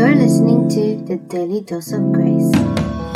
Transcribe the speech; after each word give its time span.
You're 0.00 0.14
listening 0.14 0.66
to 0.70 0.96
the 1.04 1.18
Daily 1.18 1.60
Dose 1.60 1.92
of 1.92 2.00
Grace. 2.10 3.09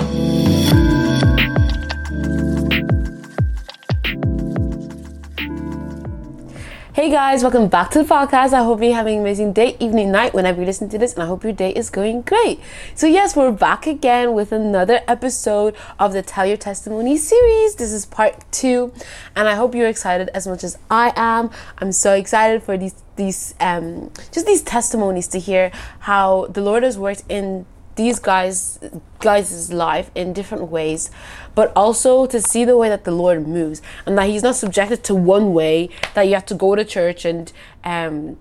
Hey 7.04 7.10
guys, 7.10 7.42
welcome 7.42 7.68
back 7.68 7.90
to 7.90 8.02
the 8.02 8.06
podcast. 8.06 8.54
I 8.54 8.64
hope 8.64 8.82
you're 8.82 8.94
having 8.94 9.16
an 9.16 9.20
amazing 9.20 9.52
day, 9.52 9.76
evening, 9.78 10.10
night, 10.10 10.32
whenever 10.32 10.60
you 10.60 10.66
listen 10.66 10.88
to 10.88 10.96
this, 10.96 11.12
and 11.12 11.22
I 11.22 11.26
hope 11.26 11.44
your 11.44 11.52
day 11.52 11.70
is 11.70 11.90
going 11.90 12.22
great. 12.22 12.60
So, 12.94 13.06
yes, 13.06 13.36
we're 13.36 13.52
back 13.52 13.86
again 13.86 14.32
with 14.32 14.52
another 14.52 15.00
episode 15.06 15.76
of 15.98 16.14
the 16.14 16.22
Tell 16.22 16.46
Your 16.46 16.56
Testimony 16.56 17.18
series. 17.18 17.74
This 17.74 17.92
is 17.92 18.06
part 18.06 18.50
two, 18.50 18.90
and 19.36 19.46
I 19.46 19.54
hope 19.54 19.74
you're 19.74 19.86
excited 19.86 20.30
as 20.32 20.46
much 20.46 20.64
as 20.64 20.78
I 20.90 21.12
am. 21.14 21.50
I'm 21.76 21.92
so 21.92 22.14
excited 22.14 22.62
for 22.62 22.78
these 22.78 22.94
these 23.16 23.54
um 23.60 24.10
just 24.32 24.46
these 24.46 24.62
testimonies 24.62 25.28
to 25.28 25.38
hear 25.38 25.70
how 26.00 26.46
the 26.46 26.62
Lord 26.62 26.82
has 26.84 26.98
worked 26.98 27.22
in 27.28 27.66
these 27.96 28.18
guys 28.18 28.78
guys' 29.20 29.72
life 29.72 30.10
in 30.14 30.32
different 30.32 30.70
ways, 30.70 31.10
but 31.54 31.72
also 31.76 32.26
to 32.26 32.40
see 32.40 32.64
the 32.64 32.76
way 32.76 32.88
that 32.88 33.04
the 33.04 33.10
Lord 33.10 33.46
moves 33.46 33.82
and 34.06 34.18
that 34.18 34.28
He's 34.28 34.42
not 34.42 34.56
subjected 34.56 35.04
to 35.04 35.14
one 35.14 35.52
way 35.52 35.88
that 36.14 36.22
you 36.22 36.34
have 36.34 36.46
to 36.46 36.54
go 36.54 36.74
to 36.74 36.84
church 36.84 37.24
and 37.24 37.52
um 37.84 38.36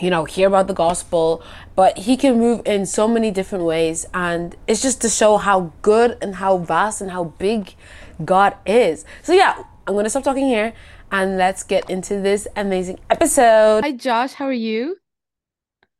you 0.00 0.08
know 0.08 0.24
hear 0.24 0.48
about 0.48 0.68
the 0.68 0.74
gospel 0.74 1.42
but 1.76 1.98
he 1.98 2.16
can 2.16 2.38
move 2.38 2.62
in 2.64 2.86
so 2.86 3.06
many 3.06 3.30
different 3.30 3.64
ways. 3.64 4.06
And 4.14 4.56
it's 4.66 4.82
just 4.82 5.00
to 5.02 5.08
show 5.08 5.36
how 5.36 5.72
good 5.82 6.18
and 6.22 6.36
how 6.36 6.58
vast 6.58 7.00
and 7.00 7.10
how 7.10 7.24
big 7.24 7.74
god 8.24 8.56
is. 8.66 9.04
So 9.22 9.32
yeah 9.32 9.64
i'm 9.86 9.94
gonna 9.94 10.10
stop 10.10 10.22
talking 10.22 10.46
here 10.46 10.72
and 11.10 11.36
let's 11.36 11.62
get 11.62 11.90
into 11.90 12.20
this 12.20 12.46
amazing 12.56 13.00
episode. 13.10 13.84
Hi 13.84 13.92
josh. 13.92 14.34
How 14.34 14.46
are 14.46 14.52
you? 14.52 14.96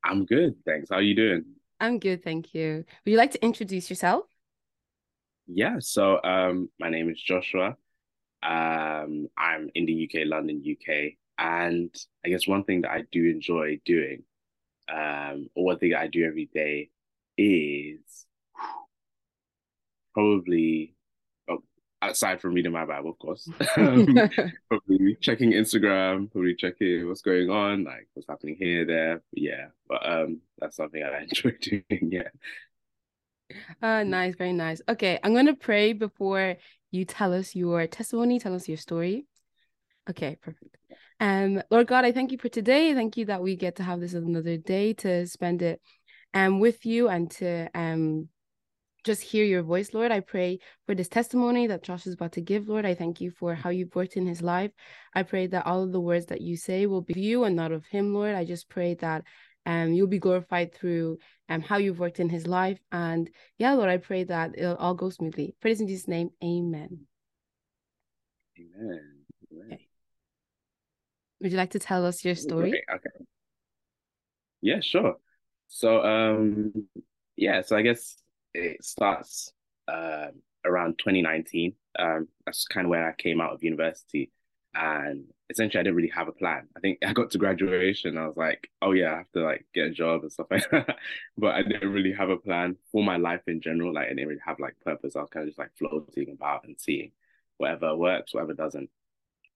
I'm 0.05 0.25
good. 0.25 0.57
Thanks. 0.65 0.89
How 0.91 0.97
are 0.97 1.03
you 1.03 1.15
doing 1.15 1.45
I'm 1.83 1.99
good, 1.99 2.23
thank 2.23 2.55
you. 2.55 2.85
Would 3.05 3.11
you 3.11 3.17
like 3.17 3.33
to 3.33 3.45
introduce 3.45 3.91
yourself? 3.91 4.27
Yeah, 5.49 5.79
so 5.81 6.23
um, 6.23 6.71
my 6.79 6.89
name 6.89 7.11
is 7.11 7.21
Joshua. 7.21 7.77
Um, 8.41 9.27
I'm 9.37 9.69
in 9.75 9.87
the 9.87 10.09
UK, 10.09 10.29
London, 10.29 10.63
UK, 10.65 11.15
and 11.39 11.93
I 12.25 12.29
guess 12.29 12.47
one 12.47 12.63
thing 12.63 12.83
that 12.83 12.93
I 12.93 13.03
do 13.11 13.25
enjoy 13.29 13.81
doing, 13.85 14.23
um, 14.89 15.49
or 15.57 15.65
one 15.65 15.79
thing 15.81 15.93
I 15.93 16.07
do 16.07 16.25
every 16.25 16.49
day, 16.55 16.91
is 17.37 18.27
probably 20.15 20.95
aside 22.03 22.41
from 22.41 22.55
reading 22.55 22.73
my 22.73 22.85
Bible, 22.85 23.11
of 23.11 23.19
course, 23.19 23.49
um, 23.77 24.07
probably 24.69 25.17
checking 25.21 25.53
Instagram, 25.53 26.31
probably 26.31 26.55
checking 26.55 27.07
what's 27.09 27.23
going 27.23 27.51
on, 27.51 27.85
like 27.85 28.09
what's 28.15 28.29
happening 28.29 28.57
here, 28.59 28.85
there. 28.85 29.23
But 29.33 29.43
yeah, 29.43 29.67
but 29.89 30.09
um, 30.09 30.41
that's 30.59 30.77
something 30.77 31.03
I 31.03 31.23
enjoy 31.23 31.53
doing. 31.61 32.11
Yeah. 32.11 32.29
Uh, 33.83 34.03
nice, 34.03 34.35
very 34.35 34.53
nice. 34.53 34.81
Okay, 34.89 35.19
I'm 35.23 35.35
gonna 35.35 35.55
pray 35.55 35.93
before 35.93 36.57
you 36.91 37.05
tell 37.05 37.33
us 37.33 37.55
your 37.55 37.87
testimony, 37.87 38.39
tell 38.39 38.55
us 38.55 38.69
your 38.69 38.79
story. 38.79 39.27
Okay, 40.09 40.37
perfect. 40.41 40.77
Um, 41.21 41.63
Lord 41.71 41.87
God, 41.87 42.05
I 42.05 42.13
thank 42.13 42.33
you 42.33 42.39
for 42.39 42.49
today. 42.49 42.95
Thank 42.95 43.17
you 43.17 43.27
that 43.27 43.43
we 43.43 43.55
get 43.57 43.77
to 43.77 43.83
have 43.83 44.01
this 44.01 44.15
another 44.15 44.57
day 44.57 44.93
to 44.95 45.27
spend 45.27 45.63
it 45.63 45.81
um 46.35 46.61
with 46.61 46.87
you 46.87 47.09
and 47.09 47.31
to 47.31 47.69
um 47.75 48.29
just 49.05 49.23
hear 49.23 49.45
your 49.45 49.63
voice, 49.63 49.93
Lord. 49.93 50.13
I 50.13 50.21
pray 50.21 50.61
for 50.87 50.95
this 50.95 51.09
testimony 51.09 51.67
that 51.67 51.83
Josh 51.83 52.07
is 52.07 52.15
about 52.15 52.33
to 52.33 52.41
give, 52.41 52.69
Lord. 52.69 52.87
I 52.87 52.95
thank 52.95 53.21
you 53.21 53.31
for 53.31 53.55
how 53.55 53.71
you've 53.71 53.95
worked 53.95 54.17
in 54.17 54.27
his 54.27 54.43
life. 54.43 54.71
I 55.15 55.23
pray 55.23 55.47
that 55.49 55.67
all 55.67 55.83
of 55.83 55.93
the 55.93 56.01
words 56.01 56.27
that 56.27 56.41
you 56.41 56.57
say 56.57 56.87
will 56.87 57.01
be 57.03 57.13
of 57.15 57.19
you 57.19 57.45
and 57.45 57.57
not 57.57 57.73
of 57.73 57.85
him, 57.87 58.15
Lord. 58.15 58.35
I 58.35 58.45
just 58.45 58.69
pray 58.69 58.95
that 58.95 59.25
um 59.65 59.93
you'll 59.93 60.09
be 60.09 60.19
glorified 60.19 60.75
through 60.75 61.19
um 61.49 61.63
how 61.63 61.77
you've 61.77 61.99
worked 61.99 62.21
in 62.21 62.29
his 62.29 62.47
life. 62.47 62.79
And 62.91 63.29
yeah, 63.59 63.73
Lord, 63.75 63.89
I 63.89 63.97
pray 63.97 64.25
that 64.25 64.53
it'll 64.57 64.77
all 64.77 64.95
go 64.95 65.11
smoothly. 65.11 65.57
Praise 65.61 65.81
in 65.81 65.89
Jesus' 65.89 66.09
name. 66.09 66.31
Amen. 66.43 67.07
Amen. 68.59 69.01
Amen. 69.53 69.67
Okay. 69.73 69.89
Would 71.41 71.51
you 71.51 71.59
like 71.59 71.71
to 71.71 71.81
tell 71.81 72.07
us 72.07 72.25
your 72.25 72.37
story? 72.37 72.69
Okay. 72.69 72.83
okay. 72.95 73.25
Yeah, 74.61 74.81
sure. 74.81 75.17
So 75.67 76.03
um 76.05 76.73
yeah, 77.35 77.63
so 77.63 77.77
I 77.77 77.83
guess 77.83 78.22
it 78.55 78.85
starts 78.85 79.53
uh, 79.89 80.29
around 80.65 80.99
2019. 80.99 81.75
Um, 81.99 82.29
that's 82.47 82.67
kind 82.67 82.87
of 82.87 82.91
when 82.91 83.03
I 83.03 83.13
came 83.17 83.41
out 83.41 83.53
of 83.53 83.63
university. 83.63 84.31
And 84.75 85.25
essentially, 85.51 85.81
I 85.81 85.83
didn't 85.83 85.97
really 85.97 86.13
have 86.15 86.29
a 86.29 86.33
plan. 86.33 86.69
I 86.77 86.81
think 86.81 86.99
I 87.07 87.13
got 87.13 87.31
to 87.31 87.39
graduation. 87.39 88.17
I 88.17 88.27
was 88.27 88.37
like, 88.37 88.71
oh, 88.81 88.93
yeah, 88.93 89.13
I 89.13 89.17
have 89.19 89.33
to 89.33 89.41
like 89.41 89.67
get 89.75 89.87
a 89.87 89.91
job 89.91 90.23
and 90.23 90.33
stuff 90.33 90.47
like 90.51 90.69
that. 90.71 90.97
but 91.37 91.55
I 91.55 91.63
didn't 91.63 91.93
really 91.93 92.13
have 92.13 92.31
a 92.31 92.37
plan 92.37 92.77
for 92.91 93.03
my 93.03 93.17
life 93.17 93.43
in 93.47 93.61
general. 93.61 93.95
Like, 93.95 94.07
I 94.07 94.11
didn't 94.11 94.29
really 94.29 94.41
have 94.47 94.61
like 94.61 94.77
purpose. 94.85 95.17
I 95.17 95.21
was 95.21 95.31
kind 95.31 95.45
of 95.45 95.51
just 95.51 95.59
like 95.59 95.77
floating 95.79 96.31
about 96.33 96.65
and 96.65 96.81
seeing 96.81 97.13
whatever 97.59 97.97
works, 97.97 98.35
whatever 98.35 98.55
doesn't. 98.55 98.91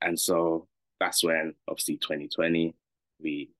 And 0.03 0.19
so 0.21 0.69
that's 1.01 1.25
when, 1.25 1.55
obviously, 1.69 1.97
2020, 1.97 2.75
we 3.21 3.51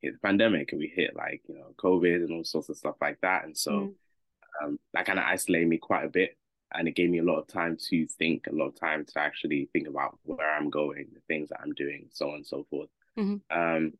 hit 0.00 0.14
the 0.14 0.18
pandemic 0.18 0.72
and 0.72 0.80
we 0.80 0.92
hit 0.94 1.14
like, 1.14 1.42
you 1.48 1.54
know, 1.54 1.72
COVID 1.78 2.16
and 2.16 2.32
all 2.32 2.44
sorts 2.44 2.68
of 2.68 2.76
stuff 2.76 2.96
like 3.00 3.20
that. 3.22 3.44
And 3.44 3.56
so, 3.56 3.70
mm 3.70 3.94
um, 4.62 4.78
that 4.94 5.06
kind 5.06 5.18
of 5.18 5.24
isolated 5.26 5.68
me 5.68 5.78
quite 5.78 6.04
a 6.04 6.08
bit 6.08 6.36
and 6.74 6.88
it 6.88 6.96
gave 6.96 7.10
me 7.10 7.18
a 7.18 7.24
lot 7.24 7.38
of 7.38 7.46
time 7.46 7.76
to 7.88 8.06
think 8.06 8.46
a 8.46 8.54
lot 8.54 8.66
of 8.66 8.78
time 8.78 9.04
to 9.04 9.18
actually 9.18 9.68
think 9.72 9.88
about 9.88 10.18
where 10.24 10.54
i'm 10.54 10.70
going 10.70 11.06
the 11.14 11.20
things 11.28 11.48
that 11.48 11.60
i'm 11.62 11.72
doing 11.74 12.08
so 12.12 12.28
on 12.30 12.36
and 12.36 12.46
so 12.46 12.66
forth 12.70 12.88
mm-hmm. 13.18 13.36
um, 13.56 13.92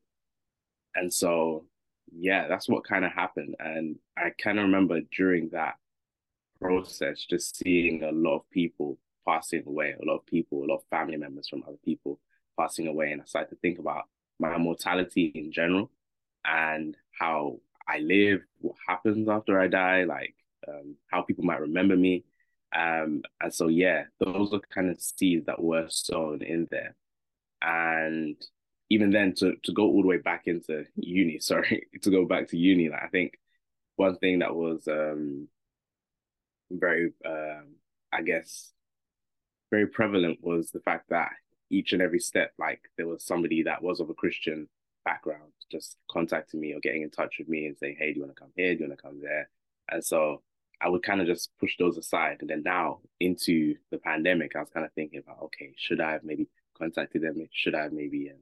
and 0.95 1.13
so 1.13 1.65
yeah 2.11 2.47
that's 2.47 2.69
what 2.69 2.83
kind 2.83 3.05
of 3.05 3.11
happened 3.11 3.55
and 3.59 3.97
i 4.17 4.29
kind 4.41 4.59
of 4.59 4.65
remember 4.65 4.99
during 5.15 5.49
that 5.49 5.75
process 6.59 7.25
just 7.29 7.57
seeing 7.57 8.03
a 8.03 8.11
lot 8.11 8.37
of 8.37 8.49
people 8.51 8.97
passing 9.27 9.63
away 9.67 9.93
a 10.01 10.05
lot 10.05 10.17
of 10.17 10.25
people 10.25 10.63
a 10.63 10.67
lot 10.67 10.77
of 10.77 10.83
family 10.89 11.17
members 11.17 11.47
from 11.47 11.63
other 11.67 11.77
people 11.83 12.19
passing 12.59 12.87
away 12.87 13.11
and 13.11 13.21
i 13.21 13.25
started 13.25 13.49
to 13.49 13.55
think 13.57 13.79
about 13.79 14.05
my 14.39 14.57
mortality 14.57 15.31
in 15.35 15.51
general 15.51 15.91
and 16.45 16.95
how 17.19 17.57
i 17.87 17.99
live 17.99 18.41
what 18.59 18.75
happens 18.87 19.27
after 19.27 19.59
i 19.59 19.67
die 19.67 20.03
like 20.05 20.33
um, 20.67 20.95
how 21.11 21.21
people 21.21 21.43
might 21.43 21.61
remember 21.61 21.95
me. 21.95 22.25
Um, 22.75 23.23
and 23.41 23.53
so, 23.53 23.67
yeah, 23.67 24.05
those 24.19 24.53
are 24.53 24.59
kind 24.73 24.89
of 24.89 24.99
seeds 24.99 25.45
that 25.45 25.61
were 25.61 25.87
sown 25.89 26.41
in 26.41 26.67
there. 26.69 26.95
And 27.61 28.35
even 28.89 29.11
then, 29.11 29.33
to, 29.35 29.55
to 29.63 29.73
go 29.73 29.83
all 29.83 30.01
the 30.01 30.07
way 30.07 30.17
back 30.17 30.43
into 30.47 30.85
uni, 30.95 31.39
sorry, 31.39 31.87
to 32.01 32.09
go 32.09 32.25
back 32.25 32.49
to 32.49 32.57
uni, 32.57 32.89
like, 32.89 33.03
I 33.03 33.07
think 33.07 33.37
one 33.95 34.17
thing 34.17 34.39
that 34.39 34.55
was 34.55 34.87
um, 34.87 35.47
very, 36.71 37.13
um, 37.25 37.75
I 38.11 38.21
guess, 38.21 38.71
very 39.71 39.87
prevalent 39.87 40.39
was 40.41 40.71
the 40.71 40.79
fact 40.79 41.09
that 41.09 41.31
each 41.69 41.93
and 41.93 42.01
every 42.01 42.19
step, 42.19 42.53
like 42.57 42.81
there 42.97 43.07
was 43.07 43.23
somebody 43.25 43.63
that 43.63 43.81
was 43.81 43.99
of 43.99 44.09
a 44.09 44.13
Christian 44.13 44.69
background 45.03 45.51
just 45.71 45.97
contacting 46.09 46.59
me 46.59 46.73
or 46.73 46.79
getting 46.79 47.01
in 47.01 47.09
touch 47.09 47.35
with 47.39 47.49
me 47.49 47.65
and 47.65 47.77
saying, 47.77 47.97
Hey, 47.99 48.13
do 48.13 48.19
you 48.19 48.25
want 48.25 48.35
to 48.35 48.41
come 48.41 48.51
here? 48.55 48.73
Do 48.73 48.83
you 48.83 48.89
want 48.89 48.99
to 48.99 49.03
come 49.03 49.19
there? 49.21 49.49
And 49.89 50.03
so 50.03 50.41
I 50.79 50.89
would 50.89 51.03
kind 51.03 51.21
of 51.21 51.27
just 51.27 51.49
push 51.59 51.75
those 51.77 51.97
aside. 51.97 52.37
And 52.41 52.49
then 52.49 52.63
now 52.63 52.99
into 53.19 53.75
the 53.91 53.97
pandemic, 53.97 54.55
I 54.55 54.59
was 54.59 54.69
kind 54.69 54.85
of 54.85 54.93
thinking 54.93 55.19
about, 55.19 55.41
okay, 55.43 55.73
should 55.77 56.01
I 56.01 56.11
have 56.11 56.23
maybe 56.23 56.47
contacted 56.77 57.23
them? 57.23 57.47
Should 57.51 57.75
I 57.75 57.83
have 57.83 57.93
maybe 57.93 58.29
um, 58.29 58.37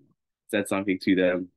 said 0.49 0.67
something 0.67 0.99
to 0.99 1.15
them? 1.15 1.49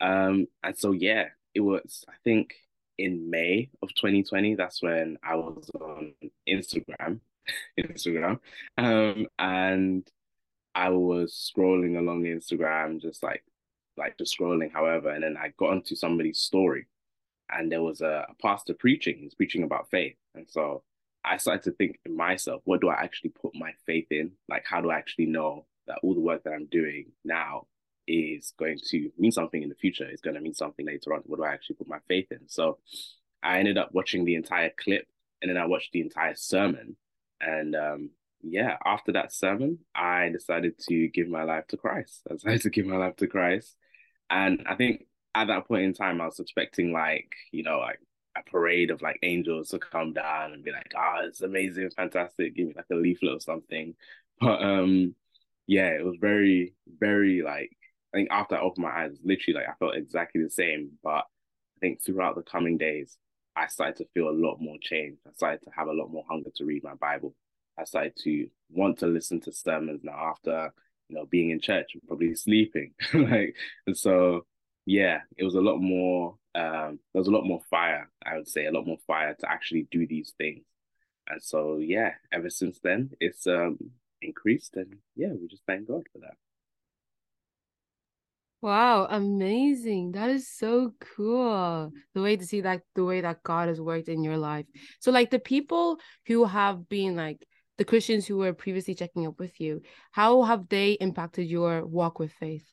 Um, 0.00 0.46
and 0.62 0.76
so, 0.76 0.92
yeah, 0.92 1.26
it 1.54 1.60
was, 1.60 2.04
I 2.08 2.14
think 2.24 2.54
in 2.98 3.30
May 3.30 3.70
of 3.82 3.94
2020, 3.94 4.54
that's 4.56 4.82
when 4.82 5.18
I 5.22 5.36
was 5.36 5.70
on 5.80 6.12
Instagram, 6.48 7.20
Instagram. 7.80 8.40
Um, 8.76 9.26
and 9.38 10.08
I 10.74 10.90
was 10.90 11.50
scrolling 11.54 11.98
along 11.98 12.22
Instagram, 12.22 13.00
just 13.00 13.22
like, 13.22 13.44
like 13.96 14.18
just 14.18 14.38
scrolling, 14.38 14.72
however, 14.72 15.10
and 15.10 15.22
then 15.22 15.36
I 15.36 15.52
got 15.58 15.70
onto 15.70 15.94
somebody's 15.94 16.38
story 16.38 16.86
and 17.52 17.70
there 17.70 17.82
was 17.82 18.00
a, 18.00 18.26
a 18.28 18.34
pastor 18.42 18.74
preaching. 18.74 19.18
He's 19.18 19.34
preaching 19.34 19.62
about 19.62 19.90
faith, 19.90 20.16
and 20.34 20.46
so 20.48 20.82
I 21.24 21.36
started 21.36 21.64
to 21.64 21.72
think 21.72 21.98
in 22.04 22.16
myself, 22.16 22.62
what 22.64 22.80
do 22.80 22.88
I 22.88 23.02
actually 23.02 23.30
put 23.30 23.54
my 23.54 23.72
faith 23.86 24.06
in? 24.10 24.32
Like, 24.48 24.64
how 24.66 24.80
do 24.80 24.90
I 24.90 24.96
actually 24.96 25.26
know 25.26 25.66
that 25.86 25.98
all 26.02 26.14
the 26.14 26.20
work 26.20 26.44
that 26.44 26.52
I'm 26.52 26.66
doing 26.66 27.12
now 27.24 27.66
is 28.06 28.52
going 28.58 28.78
to 28.88 29.10
mean 29.18 29.32
something 29.32 29.62
in 29.62 29.68
the 29.68 29.74
future? 29.74 30.08
Is 30.08 30.20
going 30.20 30.36
to 30.36 30.40
mean 30.40 30.54
something 30.54 30.86
later 30.86 31.14
on? 31.14 31.20
What 31.26 31.38
do 31.38 31.44
I 31.44 31.52
actually 31.52 31.76
put 31.76 31.88
my 31.88 31.98
faith 32.08 32.28
in? 32.30 32.40
So 32.48 32.78
I 33.42 33.58
ended 33.58 33.78
up 33.78 33.90
watching 33.92 34.24
the 34.24 34.34
entire 34.34 34.70
clip, 34.78 35.06
and 35.42 35.50
then 35.50 35.56
I 35.56 35.66
watched 35.66 35.92
the 35.92 36.00
entire 36.00 36.34
sermon, 36.34 36.96
and 37.40 37.74
um, 37.76 38.10
yeah, 38.42 38.76
after 38.84 39.12
that 39.12 39.32
sermon, 39.32 39.78
I 39.94 40.30
decided 40.30 40.78
to 40.88 41.08
give 41.08 41.28
my 41.28 41.42
life 41.42 41.66
to 41.68 41.76
Christ. 41.76 42.22
I 42.30 42.34
decided 42.34 42.62
to 42.62 42.70
give 42.70 42.86
my 42.86 42.96
life 42.96 43.16
to 43.16 43.26
Christ, 43.26 43.76
and 44.30 44.64
I 44.66 44.74
think 44.76 45.06
at 45.34 45.46
that 45.48 45.66
point 45.68 45.84
in 45.84 45.94
time, 45.94 46.20
I 46.20 46.26
was 46.26 46.40
expecting 46.40 46.92
like, 46.92 47.34
you 47.52 47.62
know, 47.62 47.78
like 47.78 48.00
a 48.36 48.42
parade 48.48 48.90
of 48.90 49.02
like 49.02 49.18
angels 49.22 49.68
to 49.70 49.78
come 49.78 50.12
down 50.12 50.52
and 50.52 50.64
be 50.64 50.72
like, 50.72 50.92
ah, 50.96 51.18
oh, 51.18 51.26
it's 51.26 51.40
amazing, 51.42 51.90
fantastic, 51.96 52.54
give 52.54 52.68
me 52.68 52.74
like 52.76 52.86
a 52.92 52.94
leaflet 52.96 53.36
or 53.36 53.40
something. 53.40 53.94
But 54.40 54.62
um 54.62 55.14
yeah, 55.66 55.88
it 55.90 56.04
was 56.04 56.16
very, 56.20 56.74
very 56.98 57.42
like 57.42 57.76
I 58.12 58.18
think 58.18 58.28
after 58.30 58.56
I 58.56 58.60
opened 58.60 58.84
my 58.84 59.04
eyes, 59.04 59.16
literally 59.24 59.60
like 59.60 59.68
I 59.68 59.74
felt 59.78 59.94
exactly 59.96 60.42
the 60.42 60.50
same. 60.50 60.92
But 61.02 61.24
I 61.76 61.78
think 61.80 62.02
throughout 62.02 62.34
the 62.34 62.42
coming 62.42 62.76
days, 62.76 63.16
I 63.56 63.68
started 63.68 63.96
to 63.96 64.08
feel 64.14 64.28
a 64.28 64.30
lot 64.30 64.58
more 64.60 64.78
change. 64.80 65.18
I 65.26 65.32
started 65.32 65.62
to 65.64 65.70
have 65.76 65.88
a 65.88 65.92
lot 65.92 66.10
more 66.10 66.24
hunger 66.28 66.50
to 66.56 66.64
read 66.64 66.82
my 66.82 66.94
Bible. 66.94 67.34
I 67.78 67.84
started 67.84 68.16
to 68.24 68.48
want 68.70 68.98
to 68.98 69.06
listen 69.06 69.40
to 69.42 69.52
sermons 69.52 70.00
now 70.02 70.30
after 70.30 70.72
you 71.08 71.16
know 71.16 71.26
being 71.26 71.50
in 71.50 71.60
church 71.60 71.92
probably 72.06 72.34
sleeping. 72.34 72.92
like 73.14 73.54
and 73.86 73.96
so 73.96 74.46
yeah, 74.90 75.20
it 75.36 75.44
was 75.44 75.54
a 75.54 75.60
lot 75.60 75.78
more 75.78 76.36
um 76.56 76.98
there 77.12 77.20
was 77.20 77.28
a 77.28 77.30
lot 77.30 77.44
more 77.46 77.60
fire, 77.70 78.10
I 78.26 78.36
would 78.36 78.48
say, 78.48 78.66
a 78.66 78.72
lot 78.72 78.86
more 78.86 78.98
fire 79.06 79.34
to 79.38 79.50
actually 79.50 79.86
do 79.90 80.06
these 80.06 80.34
things. 80.36 80.64
And 81.28 81.40
so 81.40 81.78
yeah, 81.78 82.14
ever 82.32 82.50
since 82.50 82.80
then 82.82 83.10
it's 83.20 83.46
um 83.46 83.78
increased 84.20 84.76
and 84.76 84.96
yeah, 85.14 85.32
we 85.32 85.46
just 85.46 85.62
thank 85.66 85.86
God 85.86 86.02
for 86.12 86.18
that. 86.20 86.34
Wow, 88.62 89.06
amazing. 89.08 90.12
That 90.12 90.28
is 90.28 90.50
so 90.50 90.92
cool. 91.16 91.92
The 92.14 92.20
way 92.20 92.36
to 92.36 92.44
see 92.44 92.60
that 92.62 92.82
the 92.96 93.04
way 93.04 93.20
that 93.20 93.42
God 93.44 93.68
has 93.68 93.80
worked 93.80 94.08
in 94.08 94.24
your 94.24 94.36
life. 94.36 94.66
So 94.98 95.12
like 95.12 95.30
the 95.30 95.38
people 95.38 95.98
who 96.26 96.44
have 96.44 96.88
been 96.88 97.14
like 97.16 97.46
the 97.78 97.84
Christians 97.84 98.26
who 98.26 98.38
were 98.38 98.52
previously 98.52 98.94
checking 98.96 99.26
up 99.26 99.38
with 99.38 99.60
you, 99.60 99.82
how 100.10 100.42
have 100.42 100.68
they 100.68 100.92
impacted 100.94 101.46
your 101.46 101.86
walk 101.86 102.18
with 102.18 102.32
faith? 102.32 102.66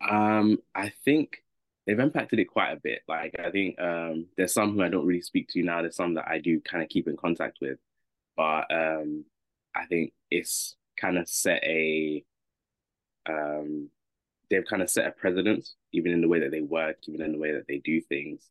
Um, 0.00 0.58
I 0.74 0.92
think 1.04 1.42
they've 1.86 1.98
impacted 1.98 2.38
it 2.38 2.46
quite 2.46 2.72
a 2.72 2.80
bit. 2.80 3.02
Like 3.08 3.34
I 3.38 3.50
think 3.50 3.80
um 3.80 4.26
there's 4.36 4.52
some 4.52 4.74
who 4.74 4.82
I 4.82 4.88
don't 4.88 5.06
really 5.06 5.22
speak 5.22 5.48
to 5.50 5.62
now. 5.62 5.80
There's 5.80 5.96
some 5.96 6.14
that 6.14 6.28
I 6.28 6.38
do 6.38 6.60
kind 6.60 6.82
of 6.82 6.88
keep 6.88 7.08
in 7.08 7.16
contact 7.16 7.58
with. 7.60 7.78
But 8.36 8.66
um 8.70 9.24
I 9.74 9.86
think 9.86 10.12
it's 10.30 10.76
kind 11.00 11.18
of 11.18 11.28
set 11.28 11.62
a 11.64 12.24
um 13.26 13.90
they've 14.50 14.66
kind 14.66 14.82
of 14.82 14.90
set 14.90 15.06
a 15.06 15.12
precedence, 15.12 15.74
even 15.92 16.12
in 16.12 16.20
the 16.20 16.28
way 16.28 16.40
that 16.40 16.50
they 16.50 16.60
work, 16.60 16.96
even 17.06 17.22
in 17.22 17.32
the 17.32 17.38
way 17.38 17.52
that 17.52 17.66
they 17.68 17.78
do 17.78 18.00
things. 18.00 18.48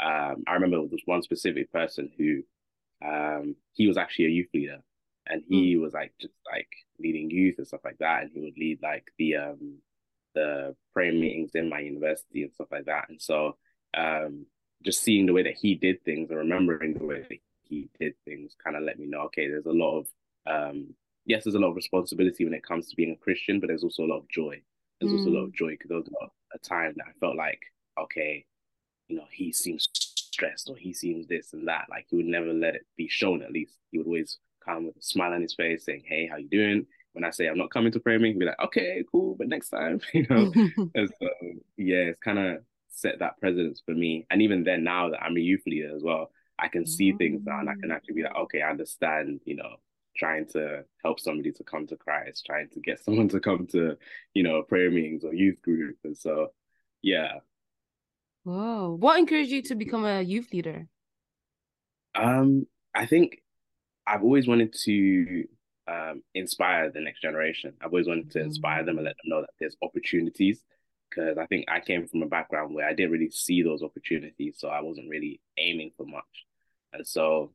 Um, 0.00 0.44
I 0.46 0.54
remember 0.54 0.76
there 0.78 0.86
was 0.86 1.02
one 1.04 1.22
specific 1.22 1.72
person 1.72 2.10
who 2.18 2.42
um, 3.06 3.56
he 3.72 3.86
was 3.86 3.96
actually 3.96 4.26
a 4.26 4.30
youth 4.30 4.48
leader, 4.52 4.78
and 5.26 5.42
he 5.48 5.76
mm. 5.76 5.80
was 5.80 5.94
like 5.94 6.12
just 6.20 6.34
like 6.50 6.68
leading 6.98 7.30
youth 7.30 7.56
and 7.58 7.66
stuff 7.66 7.84
like 7.84 7.98
that, 7.98 8.22
and 8.22 8.30
he 8.32 8.40
would 8.40 8.58
lead 8.58 8.80
like 8.82 9.10
the 9.18 9.36
um, 9.36 9.78
the 10.36 10.76
prayer 10.92 11.12
meetings 11.12 11.50
in 11.54 11.68
my 11.68 11.80
university 11.80 12.44
and 12.44 12.52
stuff 12.52 12.68
like 12.70 12.84
that. 12.84 13.08
And 13.08 13.20
so 13.20 13.56
um, 13.96 14.46
just 14.84 15.02
seeing 15.02 15.26
the 15.26 15.32
way 15.32 15.42
that 15.42 15.56
he 15.56 15.74
did 15.74 16.04
things 16.04 16.30
and 16.30 16.38
remembering 16.38 16.94
the 16.94 17.04
way 17.04 17.26
that 17.28 17.38
he 17.64 17.88
did 17.98 18.14
things 18.24 18.54
kind 18.62 18.76
of 18.76 18.84
let 18.84 19.00
me 19.00 19.06
know, 19.06 19.22
okay, 19.22 19.48
there's 19.48 19.66
a 19.66 19.72
lot 19.72 19.98
of 19.98 20.06
um, 20.46 20.94
yes, 21.24 21.42
there's 21.42 21.56
a 21.56 21.58
lot 21.58 21.70
of 21.70 21.76
responsibility 21.76 22.44
when 22.44 22.54
it 22.54 22.62
comes 22.62 22.88
to 22.88 22.96
being 22.96 23.10
a 23.10 23.24
Christian, 23.24 23.58
but 23.58 23.66
there's 23.66 23.82
also 23.82 24.04
a 24.04 24.12
lot 24.12 24.18
of 24.18 24.28
joy 24.28 24.62
there's 25.00 25.12
mm. 25.12 25.18
also 25.18 25.30
a 25.30 25.36
lot 25.38 25.44
of 25.44 25.54
joy 25.54 25.70
because 25.70 25.88
there 25.88 25.98
was 25.98 26.08
a 26.54 26.58
time 26.58 26.94
that 26.96 27.06
I 27.08 27.12
felt 27.18 27.36
like, 27.36 27.60
okay, 27.98 28.44
you 29.08 29.16
know, 29.16 29.24
he 29.30 29.52
seems 29.52 29.88
stressed 29.92 30.70
or 30.70 30.76
he 30.76 30.92
seems 30.92 31.26
this 31.26 31.52
and 31.52 31.68
that. 31.68 31.86
Like 31.90 32.06
he 32.08 32.16
would 32.16 32.26
never 32.26 32.52
let 32.52 32.74
it 32.74 32.86
be 32.96 33.08
shown. 33.08 33.42
At 33.42 33.52
least 33.52 33.76
he 33.90 33.98
would 33.98 34.06
always 34.06 34.38
come 34.64 34.86
with 34.86 34.96
a 34.96 35.02
smile 35.02 35.32
on 35.32 35.42
his 35.42 35.54
face, 35.54 35.84
saying, 35.84 36.04
"Hey, 36.06 36.26
how 36.26 36.36
you 36.36 36.48
doing?" 36.48 36.86
When 37.16 37.24
I 37.24 37.30
say 37.30 37.46
I'm 37.46 37.56
not 37.56 37.70
coming 37.70 37.92
to 37.92 38.00
framing, 38.00 38.38
be 38.38 38.44
like, 38.44 38.60
"Okay, 38.62 39.02
cool, 39.10 39.34
but 39.38 39.48
next 39.48 39.70
time," 39.70 40.00
you 40.12 40.26
know. 40.28 40.52
and 40.94 41.08
so 41.18 41.28
yeah, 41.78 42.10
it's 42.10 42.20
kind 42.20 42.38
of 42.38 42.58
set 42.90 43.18
that 43.20 43.40
precedence 43.40 43.82
for 43.84 43.94
me. 43.94 44.26
And 44.30 44.42
even 44.42 44.64
then, 44.64 44.84
now 44.84 45.10
that 45.10 45.22
I'm 45.22 45.36
a 45.36 45.40
youth 45.40 45.62
leader 45.66 45.96
as 45.96 46.02
well, 46.02 46.30
I 46.58 46.68
can 46.68 46.86
see 46.86 47.12
things 47.12 47.42
now, 47.44 47.58
and 47.60 47.70
I 47.70 47.74
can 47.80 47.90
actually 47.90 48.16
be 48.16 48.22
like, 48.22 48.36
"Okay, 48.36 48.60
I 48.60 48.68
understand," 48.68 49.40
you 49.46 49.56
know, 49.56 49.76
trying 50.14 50.46
to 50.48 50.84
help 51.02 51.18
somebody 51.20 51.52
to 51.52 51.64
come 51.64 51.86
to 51.86 51.96
Christ, 51.96 52.44
trying 52.44 52.68
to 52.70 52.80
get 52.80 53.00
someone 53.04 53.28
to 53.30 53.40
come 53.40 53.66
to, 53.68 53.96
you 54.34 54.42
know, 54.42 54.62
prayer 54.62 54.90
meetings 54.90 55.24
or 55.24 55.32
youth 55.34 55.62
group. 55.62 55.96
And 56.04 56.16
so, 56.16 56.52
yeah. 57.02 57.38
Whoa. 58.44 58.94
What 59.00 59.18
encouraged 59.18 59.50
you 59.50 59.62
to 59.62 59.74
become 59.74 60.04
a 60.04 60.20
youth 60.22 60.52
leader? 60.52 60.86
Um, 62.14 62.66
I 62.94 63.06
think 63.06 63.42
I've 64.06 64.22
always 64.22 64.46
wanted 64.46 64.74
to 64.84 65.44
um, 65.88 66.22
inspire 66.34 66.90
the 66.90 67.00
next 67.00 67.20
generation. 67.20 67.74
I've 67.80 67.92
always 67.92 68.08
wanted 68.08 68.30
to 68.32 68.40
inspire 68.40 68.84
them 68.84 68.98
and 68.98 69.04
let 69.04 69.16
them 69.16 69.30
know 69.30 69.40
that 69.40 69.50
there's 69.60 69.76
opportunities. 69.82 70.62
Because 71.08 71.38
I 71.38 71.46
think 71.46 71.66
I 71.68 71.80
came 71.80 72.06
from 72.08 72.22
a 72.22 72.26
background 72.26 72.74
where 72.74 72.88
I 72.88 72.92
didn't 72.92 73.12
really 73.12 73.30
see 73.30 73.62
those 73.62 73.82
opportunities, 73.82 74.56
so 74.58 74.68
I 74.68 74.80
wasn't 74.80 75.08
really 75.08 75.40
aiming 75.56 75.92
for 75.96 76.04
much. 76.04 76.24
And 76.92 77.06
so 77.06 77.52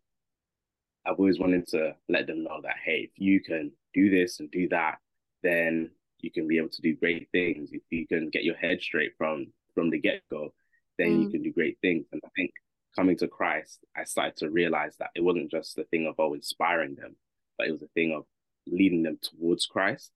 I've 1.05 1.19
always 1.19 1.39
wanted 1.39 1.67
to 1.69 1.95
let 2.07 2.27
them 2.27 2.43
know 2.43 2.61
that 2.63 2.77
hey, 2.83 3.09
if 3.11 3.11
you 3.17 3.41
can 3.41 3.71
do 3.93 4.09
this 4.09 4.39
and 4.39 4.49
do 4.51 4.69
that, 4.69 4.99
then 5.43 5.91
you 6.19 6.31
can 6.31 6.47
be 6.47 6.57
able 6.57 6.69
to 6.69 6.81
do 6.81 6.95
great 6.95 7.27
things. 7.31 7.71
If 7.71 7.81
you 7.89 8.07
can 8.07 8.29
get 8.29 8.43
your 8.43 8.55
head 8.55 8.81
straight 8.81 9.13
from 9.17 9.47
from 9.73 9.89
the 9.89 9.99
get 9.99 10.21
go, 10.29 10.53
then 10.97 11.09
mm. 11.09 11.23
you 11.23 11.29
can 11.29 11.43
do 11.43 11.51
great 11.51 11.77
things. 11.81 12.05
And 12.11 12.21
I 12.23 12.29
think 12.35 12.51
coming 12.95 13.17
to 13.17 13.27
Christ, 13.27 13.79
I 13.95 14.03
started 14.03 14.37
to 14.37 14.49
realize 14.49 14.95
that 14.97 15.11
it 15.15 15.23
wasn't 15.23 15.51
just 15.51 15.75
the 15.75 15.85
thing 15.85 16.07
of 16.07 16.15
oh 16.19 16.33
inspiring 16.33 16.95
them, 16.95 17.15
but 17.61 17.67
it 17.67 17.73
was 17.73 17.83
a 17.83 17.87
thing 17.89 18.11
of 18.11 18.25
leading 18.65 19.03
them 19.03 19.19
towards 19.21 19.67
Christ 19.67 20.09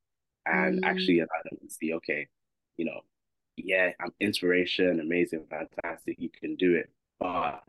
and 0.47 0.81
mm. 0.81 0.87
actually 0.87 1.19
allowing 1.19 1.43
them 1.51 1.59
to 1.61 1.71
see, 1.71 1.93
okay, 1.93 2.27
you 2.75 2.85
know, 2.85 3.01
yeah, 3.55 3.91
I'm 4.01 4.11
inspiration, 4.19 4.99
amazing, 4.99 5.45
fantastic, 5.47 6.19
you 6.19 6.29
can 6.29 6.55
do 6.55 6.73
it, 6.73 6.89
but 7.19 7.61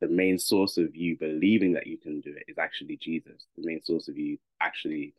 the 0.00 0.08
main 0.08 0.38
source 0.38 0.78
of 0.78 0.96
you 0.96 1.18
believing 1.18 1.74
that 1.74 1.86
you 1.86 1.98
can 1.98 2.22
do 2.22 2.34
it 2.34 2.44
is 2.48 2.56
actually 2.56 2.96
Jesus. 2.96 3.44
The 3.58 3.66
main 3.66 3.82
source 3.82 4.08
of 4.08 4.16
you 4.16 4.38
actually 4.62 5.12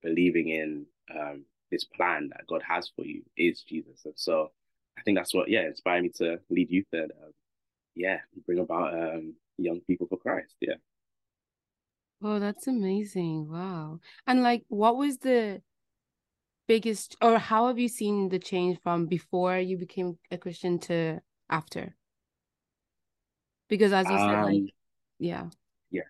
believing 0.00 0.48
in 0.48 0.86
um, 1.12 1.44
this 1.72 1.82
plan 1.82 2.28
that 2.28 2.46
God 2.48 2.62
has 2.62 2.88
for 2.94 3.04
you 3.04 3.22
is 3.36 3.62
Jesus. 3.62 4.02
And 4.04 4.14
so 4.16 4.52
I 4.96 5.02
think 5.02 5.18
that's 5.18 5.34
what, 5.34 5.48
yeah, 5.48 5.62
inspired 5.62 6.02
me 6.02 6.10
to 6.18 6.38
lead 6.50 6.70
youth 6.70 6.86
and, 6.92 7.10
um, 7.10 7.32
yeah, 7.96 8.18
bring 8.46 8.60
about 8.60 8.94
um, 8.94 9.34
young 9.58 9.80
people 9.80 10.06
for 10.06 10.18
Christ. 10.18 10.54
Yeah. 10.60 10.74
Oh, 12.22 12.38
that's 12.38 12.66
amazing. 12.66 13.50
Wow. 13.50 14.00
And 14.26 14.42
like, 14.42 14.64
what 14.68 14.96
was 14.96 15.18
the 15.18 15.62
biggest, 16.68 17.16
or 17.22 17.38
how 17.38 17.68
have 17.68 17.78
you 17.78 17.88
seen 17.88 18.28
the 18.28 18.38
change 18.38 18.78
from 18.82 19.06
before 19.06 19.58
you 19.58 19.78
became 19.78 20.18
a 20.30 20.38
Christian 20.38 20.78
to 20.80 21.20
after? 21.48 21.96
because 23.70 23.92
as 23.92 24.06
you 24.10 24.16
um, 24.16 24.20
said 24.20 24.42
like 24.42 24.56
um, 24.56 24.68
yeah. 25.18 25.44
yeah, 25.90 26.02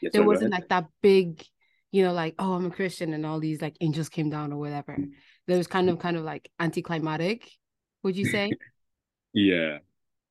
yeah 0.00 0.10
there 0.12 0.22
wasn't 0.22 0.50
like 0.50 0.68
that 0.68 0.86
big 1.02 1.44
you 1.90 2.02
know 2.02 2.12
like 2.12 2.34
oh 2.38 2.54
i'm 2.54 2.66
a 2.66 2.70
christian 2.70 3.12
and 3.12 3.26
all 3.26 3.40
these 3.40 3.60
like 3.60 3.76
angels 3.82 4.08
came 4.08 4.30
down 4.30 4.52
or 4.52 4.58
whatever. 4.58 4.96
There 5.46 5.58
was 5.58 5.66
kind 5.66 5.90
of 5.90 5.98
kind 5.98 6.16
of 6.16 6.22
like 6.22 6.48
anticlimactic 6.60 7.50
would 8.02 8.16
you 8.16 8.24
say? 8.24 8.52
Yeah. 9.32 9.78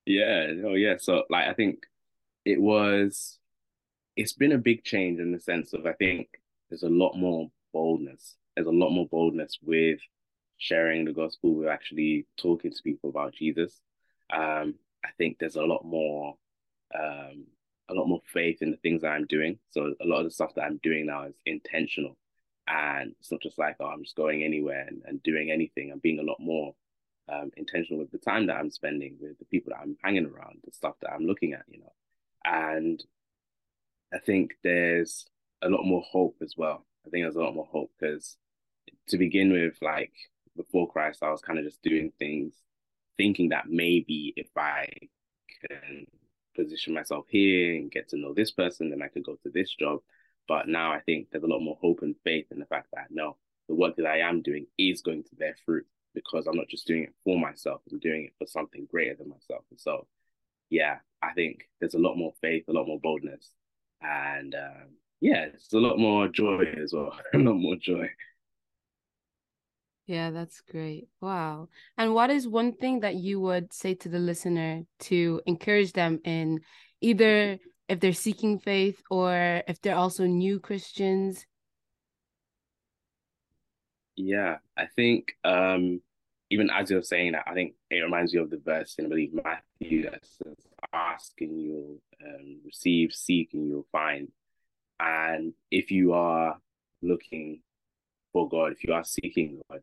Yeah. 0.05 0.47
Oh 0.65 0.73
yeah. 0.73 0.95
So 0.99 1.23
like 1.29 1.47
i 1.47 1.53
think 1.53 1.85
it 2.43 2.59
was 2.59 3.38
it's 4.19 4.33
been 4.33 4.51
a 4.51 4.57
big 4.57 4.83
change 4.83 5.19
in 5.19 5.31
the 5.31 5.39
sense 5.39 5.73
of 5.73 5.85
i 5.85 5.93
think 5.93 6.27
there's 6.69 6.83
a 6.83 6.89
lot 6.89 7.15
more 7.15 7.49
boldness 7.73 8.35
there's 8.55 8.67
a 8.67 8.71
lot 8.71 8.89
more 8.89 9.07
boldness 9.07 9.57
with 9.61 9.99
sharing 10.57 11.05
the 11.05 11.13
gospel 11.13 11.55
with 11.55 11.67
actually 11.67 12.25
talking 12.37 12.71
to 12.71 12.83
people 12.83 13.09
about 13.09 13.33
jesus 13.33 13.81
um 14.31 14.75
I 15.03 15.09
think 15.17 15.37
there's 15.39 15.55
a 15.55 15.63
lot 15.63 15.85
more 15.85 16.35
um, 16.93 17.45
a 17.89 17.93
lot 17.93 18.07
more 18.07 18.21
faith 18.31 18.61
in 18.61 18.71
the 18.71 18.77
things 18.77 19.01
that 19.01 19.09
I'm 19.09 19.25
doing. 19.25 19.57
So 19.71 19.93
a 20.01 20.05
lot 20.05 20.19
of 20.19 20.25
the 20.25 20.31
stuff 20.31 20.53
that 20.55 20.63
I'm 20.63 20.79
doing 20.83 21.07
now 21.07 21.23
is 21.23 21.35
intentional. 21.45 22.17
And 22.67 23.15
it's 23.19 23.31
not 23.31 23.41
just 23.41 23.57
like, 23.57 23.77
oh, 23.79 23.87
I'm 23.87 24.03
just 24.03 24.15
going 24.15 24.43
anywhere 24.43 24.85
and, 24.87 25.01
and 25.05 25.23
doing 25.23 25.49
anything. 25.49 25.91
I'm 25.91 25.99
being 25.99 26.19
a 26.19 26.23
lot 26.23 26.39
more 26.39 26.75
um, 27.27 27.49
intentional 27.57 27.99
with 27.99 28.11
the 28.11 28.19
time 28.19 28.45
that 28.47 28.57
I'm 28.57 28.69
spending, 28.69 29.17
with 29.19 29.39
the 29.39 29.45
people 29.45 29.71
that 29.71 29.81
I'm 29.81 29.97
hanging 30.03 30.27
around, 30.27 30.59
the 30.63 30.71
stuff 30.71 30.95
that 31.01 31.11
I'm 31.11 31.25
looking 31.25 31.53
at, 31.53 31.63
you 31.67 31.79
know. 31.79 31.93
And 32.45 33.03
I 34.13 34.19
think 34.19 34.55
there's 34.63 35.25
a 35.61 35.69
lot 35.69 35.83
more 35.83 36.01
hope 36.01 36.37
as 36.41 36.55
well. 36.57 36.85
I 37.05 37.09
think 37.09 37.23
there's 37.23 37.35
a 37.35 37.41
lot 37.41 37.55
more 37.55 37.67
hope 37.71 37.91
because 37.99 38.37
to 39.09 39.17
begin 39.17 39.51
with, 39.51 39.75
like 39.81 40.13
before 40.55 40.89
Christ, 40.89 41.23
I 41.23 41.31
was 41.31 41.41
kind 41.41 41.59
of 41.59 41.65
just 41.65 41.81
doing 41.81 42.11
things 42.19 42.53
thinking 43.17 43.49
that 43.49 43.65
maybe 43.67 44.33
if 44.37 44.47
I 44.55 44.87
can 45.67 46.05
position 46.55 46.93
myself 46.93 47.25
here 47.29 47.75
and 47.75 47.91
get 47.91 48.09
to 48.09 48.17
know 48.17 48.33
this 48.33 48.51
person, 48.51 48.89
then 48.89 49.01
I 49.01 49.07
could 49.09 49.25
go 49.25 49.35
to 49.43 49.49
this 49.49 49.73
job. 49.73 49.99
But 50.47 50.67
now 50.67 50.91
I 50.91 51.01
think 51.01 51.27
there's 51.29 51.43
a 51.43 51.47
lot 51.47 51.59
more 51.59 51.77
hope 51.81 51.99
and 52.01 52.15
faith 52.23 52.47
in 52.51 52.59
the 52.59 52.65
fact 52.65 52.87
that 52.93 53.07
no, 53.09 53.37
the 53.67 53.75
work 53.75 53.97
that 53.97 54.05
I 54.05 54.19
am 54.19 54.41
doing 54.41 54.65
is 54.77 55.01
going 55.01 55.23
to 55.23 55.35
bear 55.35 55.55
fruit 55.65 55.85
because 56.15 56.47
I'm 56.47 56.55
not 56.55 56.69
just 56.69 56.87
doing 56.87 57.03
it 57.03 57.13
for 57.23 57.37
myself, 57.37 57.81
I'm 57.91 57.99
doing 57.99 58.25
it 58.25 58.33
for 58.39 58.47
something 58.47 58.87
greater 58.89 59.15
than 59.15 59.29
myself. 59.29 59.63
And 59.69 59.79
so, 59.79 60.07
yeah, 60.69 60.97
I 61.21 61.33
think 61.33 61.69
there's 61.79 61.93
a 61.93 61.99
lot 61.99 62.15
more 62.15 62.33
faith, 62.41 62.63
a 62.67 62.73
lot 62.73 62.87
more 62.87 62.99
boldness, 62.99 63.51
and 64.01 64.55
um, 64.55 64.95
yeah, 65.21 65.45
it's 65.53 65.73
a 65.73 65.77
lot 65.77 65.97
more 65.97 66.27
joy 66.27 66.63
as 66.81 66.93
well, 66.93 67.13
a 67.33 67.37
lot 67.37 67.55
more 67.55 67.75
joy. 67.75 68.09
Yeah, 70.09 70.31
that's 70.31 70.61
great. 70.61 71.07
Wow. 71.21 71.69
And 71.95 72.15
what 72.15 72.31
is 72.31 72.47
one 72.47 72.73
thing 72.73 73.01
that 73.01 73.13
you 73.13 73.39
would 73.41 73.71
say 73.71 73.93
to 73.93 74.09
the 74.09 74.17
listener 74.17 74.81
to 75.01 75.39
encourage 75.45 75.93
them 75.93 76.19
in 76.23 76.61
either 76.99 77.59
if 77.87 77.99
they're 77.99 78.13
seeking 78.13 78.57
faith 78.57 78.99
or 79.11 79.61
if 79.67 79.79
they're 79.81 79.95
also 79.95 80.25
new 80.25 80.59
Christians? 80.59 81.45
Yeah, 84.15 84.57
I 84.75 84.87
think 84.95 85.33
um 85.43 86.01
even 86.49 86.71
as 86.71 86.89
you're 86.89 87.03
saying 87.03 87.33
that, 87.33 87.43
I 87.45 87.53
think 87.53 87.75
it 87.91 87.99
reminds 87.99 88.33
me 88.33 88.39
of 88.39 88.49
the 88.49 88.57
verse 88.57 88.95
in 88.97 89.05
I 89.05 89.09
believe 89.09 89.33
Matthew 89.33 90.09
that 90.09 90.25
says, 90.25 90.57
"Ask 90.93 91.33
and 91.41 91.61
you'll 91.61 92.01
um, 92.25 92.61
receive, 92.65 93.13
seek 93.13 93.53
and 93.53 93.67
you'll 93.67 93.87
find." 93.91 94.29
And 94.99 95.53
if 95.71 95.91
you 95.91 96.13
are 96.13 96.57
looking 97.01 97.61
for 98.33 98.49
God, 98.49 98.73
if 98.73 98.83
you 98.83 98.93
are 98.93 99.03
seeking 99.03 99.61
God, 99.69 99.81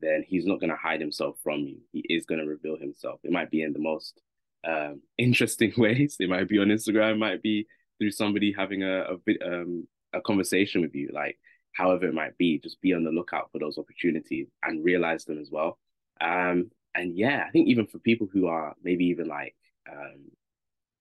then 0.00 0.24
He's 0.26 0.46
not 0.46 0.60
going 0.60 0.70
to 0.70 0.76
hide 0.76 1.00
Himself 1.00 1.36
from 1.42 1.60
you. 1.60 1.78
He 1.92 2.00
is 2.00 2.26
going 2.26 2.40
to 2.40 2.46
reveal 2.46 2.76
Himself. 2.76 3.20
It 3.22 3.32
might 3.32 3.50
be 3.50 3.62
in 3.62 3.72
the 3.72 3.78
most 3.78 4.20
um, 4.66 5.02
interesting 5.18 5.72
ways. 5.76 6.16
It 6.18 6.28
might 6.28 6.48
be 6.48 6.58
on 6.58 6.68
Instagram. 6.68 7.12
It 7.12 7.18
might 7.18 7.42
be 7.42 7.66
through 7.98 8.10
somebody 8.12 8.52
having 8.56 8.82
a 8.82 9.04
a, 9.14 9.46
um, 9.46 9.86
a 10.12 10.20
conversation 10.20 10.80
with 10.80 10.94
you. 10.94 11.10
Like 11.12 11.38
however 11.72 12.06
it 12.06 12.14
might 12.14 12.36
be, 12.36 12.58
just 12.58 12.80
be 12.80 12.94
on 12.94 13.04
the 13.04 13.10
lookout 13.10 13.50
for 13.52 13.58
those 13.58 13.78
opportunities 13.78 14.48
and 14.62 14.84
realize 14.84 15.24
them 15.24 15.38
as 15.38 15.50
well. 15.50 15.78
Um, 16.20 16.70
and 16.94 17.16
yeah, 17.16 17.44
I 17.46 17.50
think 17.50 17.68
even 17.68 17.86
for 17.86 17.98
people 17.98 18.28
who 18.32 18.46
are 18.46 18.74
maybe 18.82 19.06
even 19.06 19.28
like 19.28 19.54
um, 19.90 20.30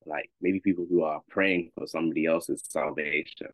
like 0.05 0.29
maybe 0.41 0.59
people 0.59 0.85
who 0.89 1.03
are 1.03 1.21
praying 1.29 1.71
for 1.75 1.87
somebody 1.87 2.25
else's 2.25 2.63
salvation, 2.67 3.51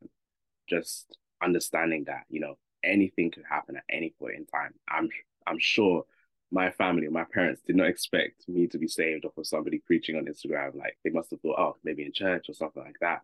just 0.69 1.17
understanding 1.41 2.05
that 2.05 2.23
you 2.29 2.39
know 2.39 2.55
anything 2.83 3.31
could 3.31 3.43
happen 3.49 3.77
at 3.77 3.83
any 3.89 4.13
point 4.19 4.35
in 4.35 4.45
time. 4.45 4.73
I'm 4.87 5.09
I'm 5.47 5.59
sure 5.59 6.03
my 6.51 6.71
family, 6.71 7.07
my 7.07 7.25
parents 7.33 7.61
did 7.65 7.75
not 7.75 7.87
expect 7.87 8.47
me 8.47 8.67
to 8.67 8.77
be 8.77 8.87
saved 8.87 9.25
off 9.25 9.37
of 9.37 9.47
somebody 9.47 9.81
preaching 9.85 10.15
on 10.15 10.25
Instagram. 10.25 10.75
Like 10.75 10.97
they 11.03 11.09
must 11.09 11.31
have 11.31 11.41
thought, 11.41 11.59
oh, 11.59 11.75
maybe 11.83 12.05
in 12.05 12.13
church 12.13 12.49
or 12.49 12.53
something 12.53 12.83
like 12.83 12.97
that. 13.01 13.21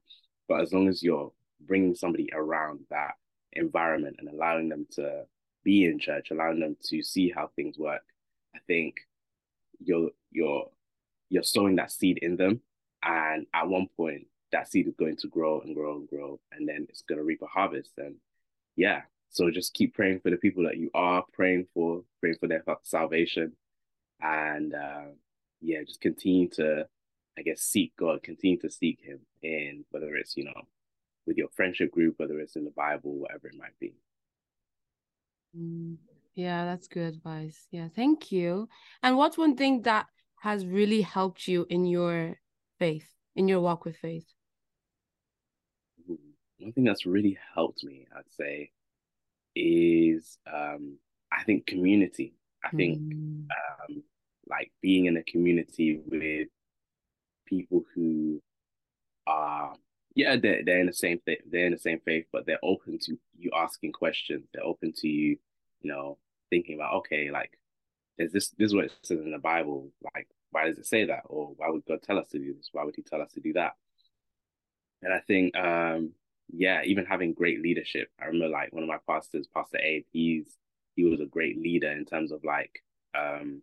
But 0.48 0.62
as 0.62 0.74
long 0.74 0.88
as 0.88 1.01
you're 1.03 1.31
bringing 1.62 1.96
somebody 1.96 2.29
around 2.34 2.81
that 2.89 3.13
environment 3.53 4.17
and 4.20 4.27
allowing 4.27 4.70
them 4.70 4.88
to 4.91 5.24
be 5.63 5.86
in 5.86 6.00
church, 6.00 6.31
allowing 6.31 6.60
them 6.60 6.75
to 6.89 7.03
see 7.03 7.31
how 7.34 7.50
things 7.55 7.77
work, 7.77 8.01
I 8.55 8.60
think 8.67 8.96
you're 9.79 10.10
you're 10.31 10.65
you're 11.31 11.43
sowing 11.43 11.77
that 11.77 11.91
seed 11.91 12.19
in 12.21 12.35
them, 12.35 12.61
and 13.01 13.47
at 13.53 13.67
one 13.67 13.88
point 13.95 14.27
that 14.51 14.69
seed 14.69 14.88
is 14.88 14.95
going 15.00 15.15
to 15.15 15.27
grow 15.29 15.61
and 15.61 15.73
grow 15.73 15.95
and 15.95 16.07
grow, 16.07 16.39
and 16.51 16.67
then 16.67 16.85
it's 16.89 17.03
going 17.03 17.17
to 17.17 17.23
reap 17.23 17.41
a 17.41 17.47
harvest. 17.47 17.91
And 17.97 18.15
yeah, 18.75 19.03
so 19.29 19.50
just 19.50 19.73
keep 19.73 19.95
praying 19.95 20.19
for 20.19 20.29
the 20.29 20.35
people 20.35 20.63
that 20.65 20.75
you 20.75 20.91
are 20.93 21.23
praying 21.31 21.67
for, 21.73 22.03
praying 22.19 22.35
for 22.39 22.47
their 22.47 22.63
salvation, 22.83 23.53
and 24.21 24.75
uh, 24.75 25.05
yeah, 25.61 25.81
just 25.88 26.01
continue 26.01 26.50
to, 26.50 26.85
I 27.39 27.41
guess, 27.43 27.61
seek 27.61 27.93
God, 27.97 28.23
continue 28.23 28.59
to 28.59 28.69
seek 28.69 29.00
Him 29.01 29.19
in 29.41 29.85
whether 29.89 30.13
it's 30.15 30.35
you 30.35 30.43
know 30.43 30.67
with 31.25 31.38
your 31.38 31.50
friendship 31.55 31.91
group, 31.91 32.15
whether 32.17 32.39
it's 32.39 32.57
in 32.57 32.65
the 32.65 32.71
Bible, 32.71 33.15
whatever 33.15 33.47
it 33.47 33.55
might 33.57 33.79
be. 33.79 33.93
Mm, 35.57 35.95
yeah, 36.35 36.65
that's 36.65 36.89
good 36.89 37.13
advice. 37.13 37.67
Yeah, 37.71 37.88
thank 37.95 38.33
you. 38.33 38.67
And 39.01 39.15
what's 39.15 39.38
one 39.38 39.55
thing 39.55 39.83
that 39.83 40.07
has 40.41 40.65
really 40.65 41.01
helped 41.01 41.48
you 41.48 41.67
in 41.69 41.86
your 41.86 42.39
faith, 42.79 43.07
in 43.36 43.48
your 43.48 43.60
walk 43.60 43.86
with 43.86 43.95
faith? 43.95 44.25
One 46.57 46.71
thing 46.74 46.83
that's 46.83 47.05
really 47.05 47.38
helped 47.53 47.83
me, 47.83 48.07
I'd 48.15 48.31
say, 48.31 48.71
is 49.55 50.39
um, 50.51 50.98
I 51.31 51.43
think 51.43 51.67
community. 51.67 52.33
I 52.63 52.69
think 52.71 53.00
mm. 53.00 53.45
um, 53.89 54.03
like 54.50 54.71
being 54.81 55.05
in 55.05 55.15
a 55.17 55.24
community 55.24 56.01
with 56.07 56.48
people 57.45 57.83
who 57.93 58.41
are 59.27 59.75
yeah 60.15 60.36
they're, 60.36 60.62
they're 60.65 60.79
in 60.79 60.88
the 60.88 60.93
same 60.93 61.19
faith 61.25 61.39
they're 61.50 61.65
in 61.65 61.71
the 61.74 61.77
same 61.77 62.00
faith 62.05 62.25
but 62.31 62.45
they're 62.45 62.60
open 62.63 62.98
to 62.98 63.17
you 63.38 63.51
asking 63.55 63.91
questions 63.91 64.48
they're 64.53 64.63
open 64.63 64.93
to 64.93 65.07
you 65.07 65.38
you 65.81 65.91
know 65.91 66.17
thinking 66.50 66.75
about 66.75 66.93
okay 66.93 67.29
like 67.29 67.57
is 68.21 68.31
this 68.31 68.49
this 68.57 68.67
is 68.67 68.75
what 68.75 68.85
it 68.85 68.91
says 69.03 69.19
in 69.19 69.31
the 69.31 69.39
bible 69.39 69.91
like 70.15 70.27
why 70.53 70.65
does 70.65 70.77
it 70.77 70.85
say 70.85 71.05
that? 71.05 71.21
Or 71.27 71.53
why 71.55 71.69
would 71.69 71.85
god 71.85 72.01
tell 72.01 72.19
us 72.19 72.27
to 72.31 72.37
do 72.37 72.53
this? 72.53 72.71
Why 72.73 72.83
would 72.83 72.97
he 72.97 73.03
tell 73.03 73.21
us 73.21 73.31
to 73.33 73.39
do 73.39 73.53
that? 73.53 73.71
And 75.01 75.13
i 75.13 75.19
think 75.19 75.55
um 75.57 76.11
yeah 76.53 76.81
even 76.83 77.05
having 77.05 77.33
great 77.33 77.61
leadership 77.61 78.09
i 78.21 78.25
remember 78.25 78.49
like 78.49 78.73
one 78.73 78.83
of 78.83 78.89
my 78.89 78.97
pastors 79.07 79.47
pastor 79.47 79.79
abe 79.81 80.03
he's 80.11 80.57
he 80.97 81.05
was 81.05 81.21
a 81.21 81.25
great 81.25 81.57
leader 81.57 81.89
in 81.89 82.03
terms 82.03 82.33
of 82.33 82.43
like 82.43 82.83
um 83.17 83.61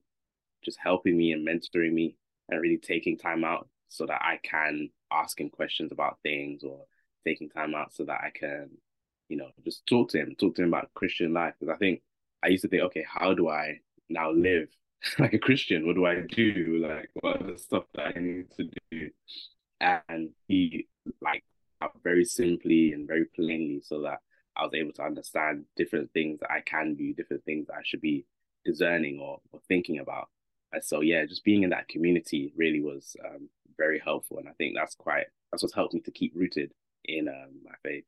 just 0.64 0.78
helping 0.82 1.16
me 1.16 1.32
and 1.32 1.46
mentoring 1.46 1.92
me 1.92 2.16
and 2.48 2.62
really 2.62 2.78
taking 2.78 3.18
time 3.18 3.44
out 3.44 3.68
so 3.88 4.06
that 4.06 4.22
i 4.22 4.40
can 4.42 4.88
ask 5.12 5.38
him 5.40 5.50
questions 5.50 5.92
about 5.92 6.18
things 6.22 6.62
or 6.62 6.86
taking 7.26 7.48
time 7.48 7.74
out 7.74 7.92
so 7.92 8.04
that 8.04 8.20
I 8.22 8.30
can, 8.34 8.70
you 9.28 9.36
know, 9.36 9.48
just 9.64 9.86
talk 9.86 10.10
to 10.10 10.18
him, 10.18 10.34
talk 10.38 10.54
to 10.56 10.62
him 10.62 10.68
about 10.68 10.92
Christian 10.94 11.32
life. 11.32 11.54
Because 11.58 11.74
I 11.74 11.78
think 11.78 12.02
I 12.42 12.48
used 12.48 12.62
to 12.62 12.68
think, 12.68 12.82
okay, 12.84 13.04
how 13.08 13.34
do 13.34 13.48
I 13.48 13.80
now 14.08 14.30
live 14.30 14.68
like 15.18 15.32
a 15.32 15.38
Christian? 15.38 15.86
What 15.86 15.96
do 15.96 16.06
I 16.06 16.20
do? 16.20 16.84
Like, 16.86 17.10
what 17.14 17.42
are 17.42 17.52
the 17.52 17.58
stuff 17.58 17.84
that 17.94 18.16
I 18.16 18.20
need 18.20 18.50
to 18.56 18.68
do? 18.90 19.10
And 19.80 20.30
he 20.46 20.88
like 21.20 21.44
very 22.02 22.24
simply 22.24 22.92
and 22.92 23.06
very 23.06 23.24
plainly 23.24 23.80
so 23.82 24.02
that 24.02 24.18
I 24.56 24.64
was 24.64 24.74
able 24.74 24.92
to 24.94 25.02
understand 25.02 25.64
different 25.76 26.12
things 26.12 26.40
that 26.40 26.50
I 26.50 26.60
can 26.60 26.94
do, 26.94 27.14
different 27.14 27.44
things 27.44 27.68
I 27.70 27.82
should 27.84 28.00
be 28.00 28.26
discerning 28.64 29.20
or, 29.20 29.40
or 29.52 29.60
thinking 29.68 30.00
about. 30.00 30.28
And 30.72 30.82
so 30.82 31.00
yeah, 31.00 31.24
just 31.24 31.44
being 31.44 31.62
in 31.62 31.70
that 31.70 31.88
community 31.88 32.52
really 32.56 32.82
was 32.82 33.16
um, 33.24 33.48
very 33.76 33.98
helpful, 33.98 34.38
and 34.38 34.48
I 34.48 34.52
think 34.52 34.74
that's 34.76 34.94
quite 34.94 35.26
that's 35.50 35.62
what's 35.62 35.74
helped 35.74 35.94
me 35.94 36.00
to 36.00 36.10
keep 36.10 36.32
rooted 36.34 36.72
in 37.04 37.28
um, 37.28 37.60
my 37.64 37.72
faith. 37.82 38.04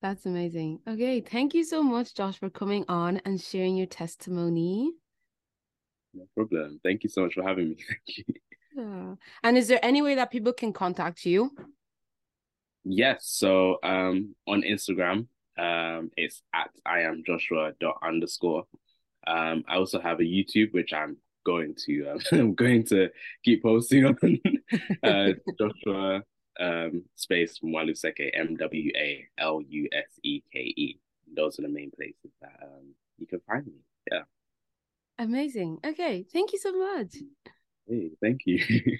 That's 0.00 0.26
amazing. 0.26 0.80
Okay, 0.86 1.20
thank 1.20 1.54
you 1.54 1.64
so 1.64 1.82
much, 1.82 2.14
Josh, 2.14 2.38
for 2.38 2.50
coming 2.50 2.84
on 2.88 3.20
and 3.24 3.40
sharing 3.40 3.76
your 3.76 3.88
testimony. 3.88 4.92
No 6.14 6.26
problem. 6.36 6.80
Thank 6.84 7.02
you 7.02 7.10
so 7.10 7.22
much 7.22 7.34
for 7.34 7.42
having 7.42 7.70
me. 7.70 7.76
Thank 7.88 8.18
you. 8.18 8.24
Yeah. 8.76 9.14
And 9.42 9.58
is 9.58 9.66
there 9.66 9.80
any 9.82 10.02
way 10.02 10.14
that 10.14 10.30
people 10.30 10.52
can 10.52 10.72
contact 10.72 11.26
you? 11.26 11.50
Yes. 12.84 13.26
So 13.26 13.78
um 13.82 14.36
on 14.46 14.62
Instagram, 14.62 15.26
um 15.58 16.10
it's 16.16 16.42
at 16.54 16.70
I 16.86 17.00
am 17.00 17.24
Joshua 17.26 17.72
dot 17.80 17.98
underscore. 18.02 18.66
Um 19.26 19.64
I 19.68 19.76
also 19.76 20.00
have 20.00 20.20
a 20.20 20.24
YouTube 20.24 20.72
which 20.72 20.92
I'm 20.92 21.16
going 21.44 21.74
to 21.86 22.08
um, 22.08 22.18
I'm 22.32 22.54
going 22.54 22.84
to 22.86 23.10
keep 23.44 23.62
posting 23.62 24.04
on 24.04 24.16
uh, 25.02 25.32
Joshua 25.58 26.22
um, 26.58 27.02
space 27.14 27.60
Mwaluseke 27.60 28.30
M 28.34 28.56
W 28.56 28.90
A 28.96 29.26
L 29.38 29.62
U 29.66 29.88
S 29.92 30.18
E 30.22 30.42
K 30.52 30.58
E. 30.60 30.98
Those 31.34 31.58
are 31.58 31.62
the 31.62 31.68
main 31.68 31.90
places 31.90 32.32
that 32.40 32.58
um, 32.62 32.94
you 33.18 33.26
can 33.26 33.40
find 33.46 33.66
me. 33.66 33.80
Yeah. 34.10 34.22
Amazing. 35.18 35.78
Okay, 35.84 36.24
thank 36.32 36.52
you 36.52 36.58
so 36.58 36.72
much. 36.72 37.16
Hey, 37.88 38.10
thank 38.20 38.42
you. 38.46 38.58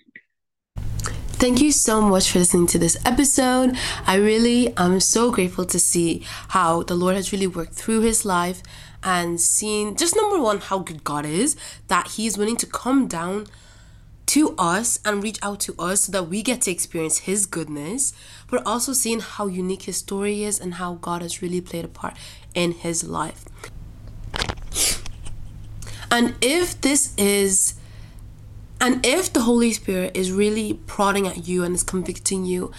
Thank 1.38 1.60
you 1.60 1.70
so 1.70 2.02
much 2.02 2.32
for 2.32 2.40
listening 2.40 2.66
to 2.66 2.80
this 2.80 2.98
episode. 3.06 3.76
I 4.08 4.16
really 4.16 4.76
am 4.76 4.98
so 4.98 5.30
grateful 5.30 5.64
to 5.66 5.78
see 5.78 6.24
how 6.48 6.82
the 6.82 6.96
Lord 6.96 7.14
has 7.14 7.30
really 7.30 7.46
worked 7.46 7.74
through 7.74 8.00
his 8.00 8.24
life 8.24 8.60
and 9.04 9.40
seen 9.40 9.96
just 9.96 10.16
number 10.16 10.40
one 10.40 10.58
how 10.58 10.80
good 10.80 11.04
God 11.04 11.24
is 11.24 11.56
that 11.86 12.08
He 12.08 12.26
is 12.26 12.36
willing 12.36 12.56
to 12.56 12.66
come 12.66 13.06
down 13.06 13.46
to 14.28 14.54
us 14.58 15.00
and 15.04 15.22
reach 15.22 15.38
out 15.42 15.60
to 15.60 15.74
us 15.78 16.02
so 16.02 16.12
that 16.12 16.28
we 16.28 16.42
get 16.42 16.62
to 16.62 16.70
experience 16.70 17.18
His 17.18 17.46
goodness, 17.46 18.12
but 18.50 18.64
also 18.66 18.92
seeing 18.92 19.20
how 19.20 19.46
unique 19.46 19.82
His 19.82 19.96
story 19.96 20.44
is 20.44 20.60
and 20.60 20.74
how 20.74 20.94
God 20.94 21.22
has 21.22 21.42
really 21.42 21.60
played 21.60 21.84
a 21.84 21.88
part 21.88 22.16
in 22.54 22.72
His 22.72 23.04
life. 23.04 23.44
And 26.10 26.34
if 26.40 26.80
this 26.80 27.14
is 27.16 27.74
and 28.80 29.04
if 29.04 29.32
the 29.32 29.40
Holy 29.40 29.72
Spirit 29.72 30.16
is 30.16 30.30
really 30.30 30.74
prodding 30.86 31.26
at 31.26 31.48
you 31.48 31.64
and 31.64 31.74
is 31.74 31.82
convicting 31.82 32.44
you 32.44 32.70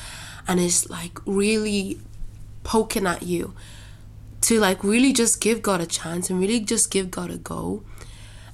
and 0.47 0.59
is 0.59 0.89
like 0.89 1.19
really 1.25 1.99
poking 2.63 3.05
at 3.05 3.23
you 3.23 3.53
to 4.41 4.59
like 4.59 4.83
really 4.83 5.11
just 5.11 5.41
give 5.41 5.61
God 5.61 5.81
a 5.81 5.85
chance 5.85 6.29
and 6.29 6.39
really 6.39 6.61
just 6.61 6.89
give 6.89 7.11
God 7.11 7.29
a 7.29 7.37
go 7.37 7.83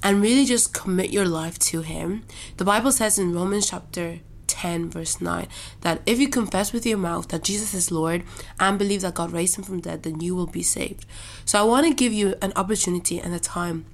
and 0.05 0.21
really 0.21 0.45
just 0.45 0.71
commit 0.71 1.09
your 1.09 1.25
life 1.25 1.57
to 1.57 1.81
Him. 1.81 2.25
The 2.57 2.63
Bible 2.63 2.91
says 2.91 3.17
in 3.17 3.33
Romans 3.33 3.71
chapter 3.71 4.19
10, 4.45 4.91
verse 4.91 5.19
9, 5.19 5.47
that 5.81 5.99
if 6.05 6.19
you 6.19 6.27
confess 6.29 6.71
with 6.71 6.85
your 6.85 6.99
mouth 6.99 7.29
that 7.29 7.43
Jesus 7.43 7.73
is 7.73 7.89
Lord 7.89 8.23
and 8.59 8.77
believe 8.77 9.01
that 9.01 9.15
God 9.15 9.31
raised 9.31 9.57
Him 9.57 9.63
from 9.63 9.81
dead, 9.81 10.03
then 10.03 10.19
you 10.19 10.35
will 10.35 10.45
be 10.45 10.61
saved. 10.61 11.07
So 11.43 11.59
I 11.59 11.63
want 11.63 11.87
to 11.87 11.93
give 11.95 12.13
you 12.13 12.35
an 12.39 12.53
opportunity 12.55 13.19
and 13.19 13.33
a 13.33 13.39
time 13.39 13.87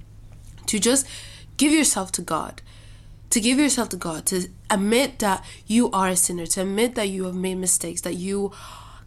to 0.66 0.78
just 0.78 1.06
give 1.56 1.72
yourself 1.72 2.12
to 2.12 2.22
God. 2.22 2.60
To 3.30 3.40
give 3.40 3.58
yourself 3.58 3.88
to 3.88 3.96
God, 3.96 4.26
to 4.26 4.48
admit 4.68 5.18
that 5.20 5.42
you 5.66 5.90
are 5.92 6.08
a 6.08 6.16
sinner, 6.16 6.44
to 6.44 6.60
admit 6.60 6.94
that 6.96 7.08
you 7.08 7.24
have 7.24 7.34
made 7.34 7.54
mistakes, 7.54 8.02
that 8.02 8.16
you 8.16 8.52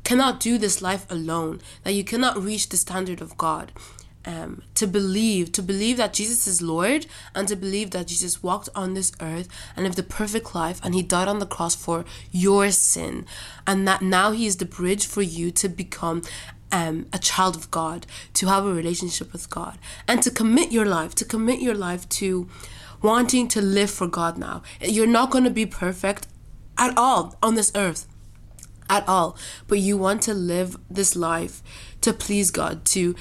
cannot 0.04 0.40
do 0.40 0.58
this 0.58 0.82
life 0.82 1.06
alone, 1.12 1.62
that 1.84 1.94
you 1.94 2.04
cannot 2.04 2.42
reach 2.42 2.70
the 2.70 2.78
standard 2.78 3.22
of 3.22 3.38
God. 3.38 3.72
Um, 4.28 4.64
to 4.74 4.88
believe, 4.88 5.52
to 5.52 5.62
believe 5.62 5.98
that 5.98 6.14
Jesus 6.14 6.48
is 6.48 6.60
Lord, 6.60 7.06
and 7.36 7.48
to 7.48 7.56
believe 7.56 7.92
that 7.92 8.08
Jesus 8.08 8.42
walked 8.42 8.70
on 8.74 8.96
this 8.96 9.12
earth 9.22 9.48
and 9.76 9.84
lived 9.84 10.00
a 10.00 10.04
perfect 10.04 10.56
life, 10.56 10.82
and 10.84 10.96
He 10.96 11.04
died 11.04 11.28
on 11.28 11.38
the 11.38 11.46
cross 11.46 11.76
for 11.76 12.06
your 12.32 12.72
sin, 12.72 13.28
and 13.68 13.88
that 13.88 14.02
now 14.02 14.32
He 14.32 14.48
is 14.48 14.58
the 14.58 14.66
bridge 14.66 15.06
for 15.06 15.22
you 15.22 15.52
to 15.52 15.70
become 15.70 16.24
um, 16.72 17.06
a 17.14 17.20
child 17.20 17.56
of 17.56 17.70
God, 17.70 18.08
to 18.34 18.48
have 18.48 18.66
a 18.66 18.74
relationship 18.74 19.32
with 19.32 19.50
God, 19.50 19.78
and 20.08 20.24
to 20.24 20.32
commit 20.32 20.72
your 20.72 20.86
life, 20.86 21.14
to 21.16 21.26
commit 21.26 21.60
your 21.60 21.76
life 21.76 22.10
to 22.10 22.50
wanting 23.02 23.48
to 23.50 23.62
live 23.62 23.92
for 23.92 24.08
God 24.08 24.38
now. 24.38 24.64
You're 24.82 25.06
not 25.06 25.30
going 25.30 25.44
to 25.44 25.50
be 25.52 25.66
perfect 25.66 26.28
at 26.78 26.98
all 26.98 27.36
on 27.44 27.56
this 27.56 27.72
earth. 27.76 28.08
At 28.90 29.08
all. 29.08 29.36
But 29.68 29.80
you 29.80 29.98
want 29.98 30.22
to 30.24 30.34
live 30.34 30.78
this 30.90 31.16
life 31.16 31.64
to 32.02 32.14
please 32.14 32.52
God, 32.52 32.86
to 32.86 33.16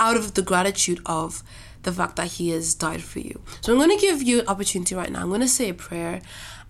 out 0.00 0.16
of 0.16 0.34
the 0.34 0.42
gratitude 0.42 1.00
of 1.06 1.44
the 1.82 1.92
fact 1.92 2.16
that 2.16 2.32
He 2.32 2.50
has 2.50 2.74
died 2.74 3.02
for 3.02 3.20
you. 3.20 3.40
So 3.60 3.72
I'm 3.72 3.78
going 3.78 3.96
to 3.96 4.00
give 4.00 4.22
you 4.22 4.40
an 4.40 4.48
opportunity 4.48 4.94
right 4.94 5.10
now. 5.10 5.20
I'm 5.22 5.28
going 5.28 5.40
to 5.40 5.48
say 5.48 5.68
a 5.68 5.74
prayer. 5.74 6.20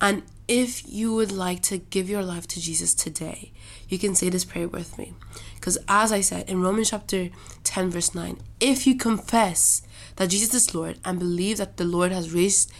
And 0.00 0.22
if 0.48 0.88
you 0.88 1.14
would 1.14 1.30
like 1.30 1.62
to 1.62 1.78
give 1.78 2.08
your 2.08 2.22
life 2.22 2.46
to 2.48 2.60
Jesus 2.60 2.92
today, 2.92 3.52
you 3.88 3.98
can 3.98 4.14
say 4.14 4.28
this 4.30 4.44
prayer 4.44 4.68
with 4.68 4.98
me. 4.98 5.14
Because 5.54 5.78
as 5.88 6.10
I 6.12 6.20
said 6.20 6.48
in 6.48 6.60
Romans 6.60 6.90
chapter 6.90 7.30
10, 7.64 7.90
verse 7.90 8.14
9, 8.14 8.38
if 8.60 8.86
you 8.86 8.96
confess 8.96 9.82
that 10.16 10.30
Jesus 10.30 10.54
is 10.54 10.74
Lord 10.74 10.98
and 11.04 11.18
believe 11.18 11.58
that 11.58 11.76
the 11.76 11.84
Lord 11.84 12.12
has 12.12 12.32
raised 12.32 12.72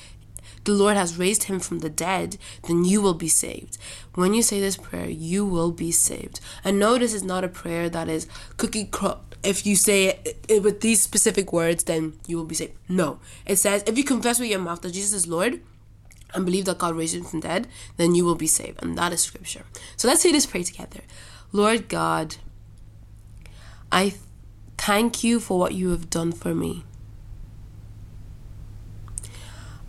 the 0.65 0.73
Lord 0.73 0.97
has 0.97 1.17
raised 1.17 1.45
him 1.45 1.59
from 1.59 1.79
the 1.79 1.89
dead, 1.89 2.37
then 2.69 2.85
you 2.85 3.01
will 3.01 3.15
be 3.15 3.29
saved. 3.29 3.79
When 4.15 4.35
you 4.35 4.43
say 4.43 4.61
this 4.61 4.77
prayer, 4.77 5.09
you 5.09 5.47
will 5.47 5.73
be 5.73 5.91
saved. 5.91 6.41
And 6.63 6.79
no, 6.79 6.99
this 6.99 7.15
is 7.15 7.23
not 7.23 7.45
a 7.45 7.49
prayer 7.49 7.89
that 7.89 8.09
is 8.11 8.27
cookie 8.59 8.85
cr- 8.85 9.23
if 9.43 9.67
you 9.67 9.77
say 9.77 10.09
it, 10.09 10.45
it 10.49 10.63
with 10.63 10.81
these 10.81 11.01
specific 11.01 11.53
words, 11.53 11.85
then 11.85 12.15
you 12.27 12.37
will 12.37 12.45
be 12.45 12.55
saved. 12.55 12.75
No. 12.89 13.21
It 13.47 13.57
says, 13.57 13.83
if 13.87 13.97
you 13.97 14.05
confess 14.05 14.39
with 14.39 14.51
your 14.51 14.59
mouth 14.61 14.83
that 14.83 14.93
Jesus 14.93 15.13
is 15.13 15.27
Lord 15.27 15.61
and 16.35 16.45
believe 16.45 16.67
that 16.67 16.79
God 16.79 16.95
raised 16.95 17.15
him 17.15 17.25
from 17.25 17.41
the 17.41 17.49
dead, 17.49 17.69
then 17.97 18.15
you 18.15 18.25
will 18.25 18.35
be 18.35 18.47
saved. 18.47 18.83
And 18.83 18.97
that 18.99 19.13
is 19.13 19.23
scripture. 19.23 19.65
So 19.97 20.09
let's 20.09 20.21
say 20.21 20.33
this 20.33 20.47
prayer 20.47 20.65
together. 20.65 21.01
Lord 21.53 21.89
God, 21.89 22.37
I 23.91 24.15
thank 24.77 25.25
you 25.25 25.41
for 25.41 25.59
what 25.59 25.75
you 25.75 25.91
have 25.91 26.11
done 26.11 26.33
for 26.33 26.55
me. 26.55 26.85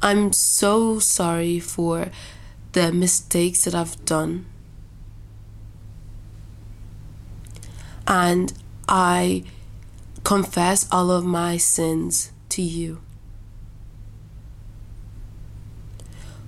I'm 0.01 0.33
so 0.33 0.97
sorry 0.97 1.59
for 1.59 2.09
the 2.71 2.91
mistakes 2.91 3.65
that 3.65 3.75
I've 3.75 4.03
done. 4.05 4.47
And 8.07 8.51
I 8.93 9.43
confess 10.25 10.85
all 10.91 11.09
of 11.11 11.23
my 11.23 11.55
sins 11.55 12.33
to 12.49 12.61
you. 12.61 13.01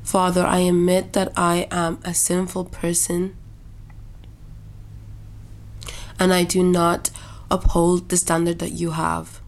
Father, 0.03 0.45
I 0.45 0.59
admit 0.59 1.13
that 1.13 1.31
I 1.37 1.67
am 1.71 1.99
a 2.03 2.13
sinful 2.13 2.65
person 2.65 3.33
and 6.19 6.33
I 6.33 6.43
do 6.43 6.61
not 6.61 7.11
uphold 7.49 8.09
the 8.09 8.17
standard 8.17 8.59
that 8.59 8.73
you 8.73 8.91
have. 8.91 9.39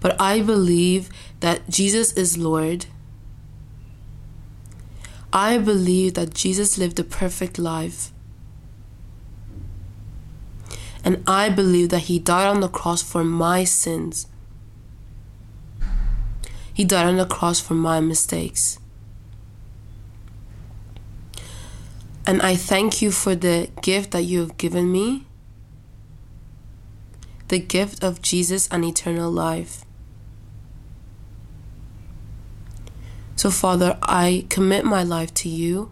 But 0.00 0.20
I 0.20 0.42
believe 0.42 1.08
that 1.40 1.66
Jesus 1.70 2.12
is 2.12 2.36
Lord. 2.36 2.84
I 5.32 5.56
believe 5.56 6.12
that 6.14 6.34
Jesus 6.34 6.76
lived 6.76 7.00
a 7.00 7.04
perfect 7.04 7.58
life. 7.58 8.12
And 11.04 11.22
I 11.26 11.48
believe 11.48 11.88
that 11.90 12.02
He 12.02 12.18
died 12.18 12.46
on 12.46 12.60
the 12.60 12.68
cross 12.68 13.02
for 13.02 13.24
my 13.24 13.64
sins. 13.64 14.26
He 16.72 16.84
died 16.84 17.06
on 17.06 17.16
the 17.16 17.26
cross 17.26 17.60
for 17.60 17.74
my 17.74 18.00
mistakes. 18.00 18.78
And 22.26 22.42
I 22.42 22.56
thank 22.56 23.00
you 23.00 23.10
for 23.10 23.34
the 23.34 23.70
gift 23.80 24.10
that 24.10 24.22
you 24.22 24.40
have 24.40 24.58
given 24.58 24.92
me 24.92 25.24
the 27.48 27.58
gift 27.58 28.04
of 28.04 28.22
Jesus 28.22 28.68
and 28.70 28.84
eternal 28.84 29.30
life. 29.30 29.84
So, 33.36 33.50
Father, 33.50 33.98
I 34.02 34.46
commit 34.48 34.84
my 34.84 35.02
life 35.02 35.32
to 35.34 35.48
you. 35.48 35.90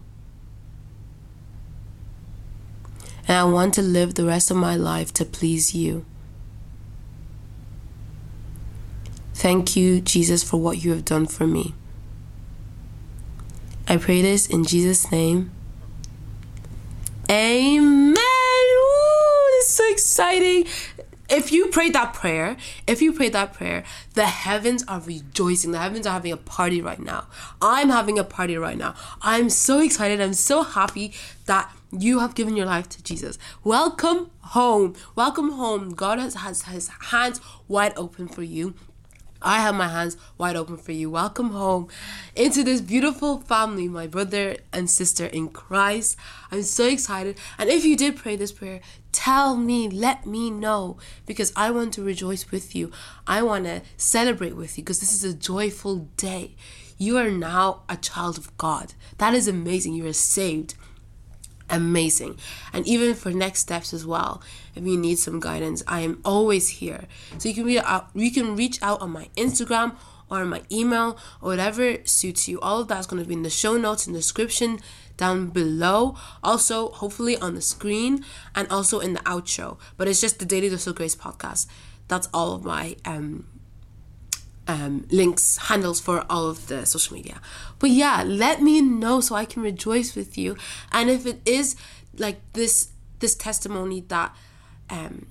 And 3.27 3.37
I 3.37 3.43
want 3.43 3.73
to 3.75 3.81
live 3.81 4.13
the 4.13 4.25
rest 4.25 4.49
of 4.49 4.57
my 4.57 4.75
life 4.75 5.13
to 5.13 5.25
please 5.25 5.75
you. 5.75 6.05
Thank 9.33 9.75
you, 9.75 10.01
Jesus, 10.01 10.43
for 10.43 10.57
what 10.59 10.83
you 10.83 10.91
have 10.91 11.05
done 11.05 11.27
for 11.27 11.45
me. 11.45 11.75
I 13.87 13.97
pray 13.97 14.21
this 14.21 14.47
in 14.47 14.63
Jesus' 14.63 15.11
name. 15.11 15.51
Amen. 17.29 18.15
Ooh, 18.15 19.47
this 19.57 19.67
is 19.67 19.73
so 19.73 19.91
exciting 19.91 20.65
if 21.29 21.51
you 21.51 21.67
prayed 21.67 21.93
that 21.93 22.13
prayer, 22.13 22.55
if 22.85 23.01
you 23.01 23.11
prayed 23.11 23.33
that 23.33 23.53
prayer, 23.53 23.83
the 24.13 24.25
heavens 24.25 24.83
are 24.87 25.01
rejoicing. 25.01 25.71
The 25.71 25.79
heavens 25.79 26.07
are 26.07 26.13
having 26.13 26.31
a 26.31 26.37
party 26.37 26.81
right 26.81 26.99
now. 26.99 27.27
I'm 27.61 27.89
having 27.89 28.17
a 28.17 28.23
party 28.23 28.57
right 28.57 28.77
now. 28.77 28.95
I'm 29.21 29.49
so 29.49 29.79
excited. 29.79 30.21
I'm 30.21 30.33
so 30.33 30.63
happy 30.63 31.13
that 31.45 31.69
you 31.91 32.19
have 32.19 32.35
given 32.35 32.55
your 32.55 32.65
life 32.65 32.89
to 32.89 33.03
Jesus. 33.03 33.37
Welcome 33.63 34.31
home. 34.39 34.95
Welcome 35.15 35.51
home. 35.51 35.93
God 35.93 36.19
has, 36.19 36.35
has 36.35 36.63
his 36.63 36.89
hands 37.11 37.39
wide 37.67 37.93
open 37.95 38.27
for 38.27 38.43
you. 38.43 38.73
I 39.41 39.59
have 39.59 39.75
my 39.75 39.87
hands 39.87 40.17
wide 40.37 40.55
open 40.55 40.77
for 40.77 40.91
you. 40.91 41.11
Welcome 41.11 41.51
home 41.51 41.89
into 42.35 42.63
this 42.63 42.81
beautiful 42.81 43.39
family, 43.41 43.87
my 43.87 44.07
brother 44.07 44.57
and 44.73 44.89
sister 44.89 45.27
in 45.27 45.49
Christ. 45.49 46.17
I'm 46.51 46.63
so 46.63 46.87
excited. 46.87 47.37
And 47.57 47.69
if 47.69 47.85
you 47.85 47.95
did 47.95 48.15
pray 48.15 48.35
this 48.35 48.51
prayer, 48.51 48.81
tell 49.11 49.55
me, 49.55 49.89
let 49.89 50.25
me 50.25 50.49
know, 50.49 50.97
because 51.25 51.53
I 51.55 51.69
want 51.69 51.93
to 51.93 52.03
rejoice 52.03 52.49
with 52.51 52.75
you. 52.75 52.91
I 53.27 53.43
want 53.43 53.65
to 53.65 53.83
celebrate 53.95 54.55
with 54.55 54.77
you 54.77 54.83
because 54.83 54.99
this 54.99 55.13
is 55.13 55.23
a 55.23 55.35
joyful 55.35 56.09
day. 56.17 56.55
You 56.97 57.17
are 57.17 57.29
now 57.29 57.83
a 57.87 57.95
child 57.95 58.39
of 58.39 58.57
God. 58.57 58.95
That 59.19 59.35
is 59.35 59.47
amazing. 59.47 59.93
You 59.93 60.07
are 60.07 60.13
saved 60.13 60.73
amazing. 61.69 62.37
And 62.73 62.87
even 62.87 63.13
for 63.13 63.31
next 63.31 63.59
steps 63.59 63.93
as 63.93 64.05
well, 64.05 64.41
if 64.75 64.85
you 64.85 64.97
need 64.97 65.19
some 65.19 65.39
guidance, 65.39 65.83
I 65.87 66.01
am 66.01 66.21
always 66.23 66.69
here. 66.69 67.05
So 67.37 67.49
you 67.49 67.55
can 67.55 67.65
reach 67.65 67.83
out, 67.83 68.09
you 68.13 68.31
can 68.31 68.55
reach 68.55 68.81
out 68.81 69.01
on 69.01 69.11
my 69.11 69.29
Instagram 69.35 69.95
or 70.29 70.45
my 70.45 70.61
email 70.71 71.17
or 71.41 71.49
whatever 71.49 71.97
suits 72.03 72.47
you. 72.47 72.59
All 72.59 72.81
of 72.81 72.87
that's 72.87 73.07
going 73.07 73.21
to 73.21 73.27
be 73.27 73.33
in 73.33 73.43
the 73.43 73.49
show 73.49 73.77
notes 73.77 74.07
and 74.07 74.15
description 74.15 74.79
down 75.15 75.47
below. 75.47 76.15
Also, 76.43 76.89
hopefully 76.89 77.37
on 77.37 77.55
the 77.55 77.61
screen 77.61 78.23
and 78.55 78.67
also 78.69 78.99
in 78.99 79.13
the 79.13 79.19
outro. 79.21 79.77
But 79.97 80.07
it's 80.07 80.21
just 80.21 80.39
the 80.39 80.45
Daily 80.45 80.69
Dose 80.69 80.87
of 80.87 80.95
Grace 80.95 81.15
podcast. 81.15 81.67
That's 82.07 82.29
all 82.33 82.53
of 82.53 82.63
my 82.63 82.95
um 83.05 83.45
um, 84.67 85.07
links, 85.11 85.57
handles 85.57 85.99
for 85.99 86.25
all 86.29 86.47
of 86.49 86.67
the 86.67 86.85
social 86.85 87.15
media. 87.15 87.39
But 87.79 87.91
yeah, 87.91 88.23
let 88.25 88.61
me 88.61 88.81
know 88.81 89.21
so 89.21 89.35
I 89.35 89.45
can 89.45 89.61
rejoice 89.61 90.15
with 90.15 90.37
you. 90.37 90.57
And 90.91 91.09
if 91.09 91.25
it 91.25 91.41
is 91.45 91.75
like 92.17 92.39
this 92.53 92.89
this 93.19 93.35
testimony 93.35 94.01
that 94.01 94.35
um 94.89 95.27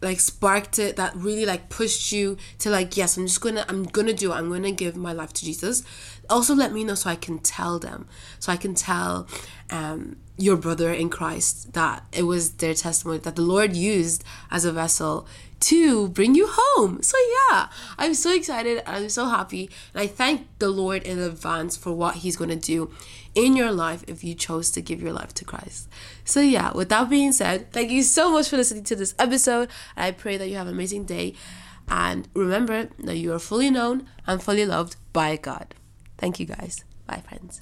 like 0.00 0.20
sparked 0.20 0.78
it 0.78 0.96
that 0.96 1.14
really 1.16 1.46
like 1.46 1.68
pushed 1.68 2.12
you 2.12 2.36
to 2.58 2.68
like 2.68 2.96
yes 2.96 3.16
i'm 3.16 3.26
just 3.26 3.40
gonna 3.40 3.64
i'm 3.68 3.84
gonna 3.84 4.12
do 4.12 4.30
it 4.30 4.34
i'm 4.34 4.50
gonna 4.50 4.70
give 4.70 4.96
my 4.96 5.12
life 5.12 5.32
to 5.32 5.44
jesus 5.44 5.82
also 6.28 6.54
let 6.54 6.72
me 6.72 6.84
know 6.84 6.94
so 6.94 7.08
i 7.08 7.16
can 7.16 7.38
tell 7.38 7.78
them 7.78 8.06
so 8.38 8.52
i 8.52 8.56
can 8.56 8.74
tell 8.74 9.26
um 9.70 10.16
your 10.36 10.56
brother 10.56 10.92
in 10.92 11.08
christ 11.08 11.72
that 11.72 12.04
it 12.12 12.24
was 12.24 12.54
their 12.54 12.74
testimony 12.74 13.18
that 13.18 13.36
the 13.36 13.42
lord 13.42 13.74
used 13.74 14.22
as 14.50 14.64
a 14.64 14.72
vessel 14.72 15.26
to 15.64 16.08
bring 16.08 16.34
you 16.34 16.46
home. 16.50 17.02
So 17.02 17.16
yeah, 17.50 17.68
I'm 17.98 18.14
so 18.14 18.34
excited. 18.34 18.82
And 18.86 19.04
I'm 19.04 19.08
so 19.08 19.26
happy. 19.26 19.70
And 19.92 20.02
I 20.02 20.06
thank 20.06 20.46
the 20.58 20.68
Lord 20.68 21.02
in 21.02 21.18
advance 21.18 21.76
for 21.76 21.92
what 21.92 22.16
he's 22.16 22.36
going 22.36 22.50
to 22.50 22.56
do 22.56 22.90
in 23.34 23.56
your 23.56 23.72
life 23.72 24.04
if 24.06 24.22
you 24.22 24.34
chose 24.34 24.70
to 24.72 24.80
give 24.80 25.02
your 25.02 25.12
life 25.12 25.34
to 25.34 25.44
Christ. 25.44 25.88
So 26.24 26.40
yeah, 26.40 26.72
with 26.72 26.88
that 26.90 27.08
being 27.08 27.32
said, 27.32 27.72
thank 27.72 27.90
you 27.90 28.02
so 28.02 28.30
much 28.30 28.48
for 28.48 28.56
listening 28.56 28.84
to 28.84 28.96
this 28.96 29.14
episode. 29.18 29.68
I 29.96 30.10
pray 30.10 30.36
that 30.36 30.48
you 30.48 30.56
have 30.56 30.68
an 30.68 30.74
amazing 30.74 31.04
day. 31.04 31.34
And 31.88 32.28
remember 32.34 32.88
that 32.98 33.16
you 33.16 33.32
are 33.32 33.38
fully 33.38 33.70
known 33.70 34.06
and 34.26 34.42
fully 34.42 34.64
loved 34.64 34.96
by 35.12 35.36
God. 35.36 35.74
Thank 36.16 36.40
you 36.40 36.46
guys. 36.46 36.84
Bye, 37.06 37.22
friends. 37.28 37.60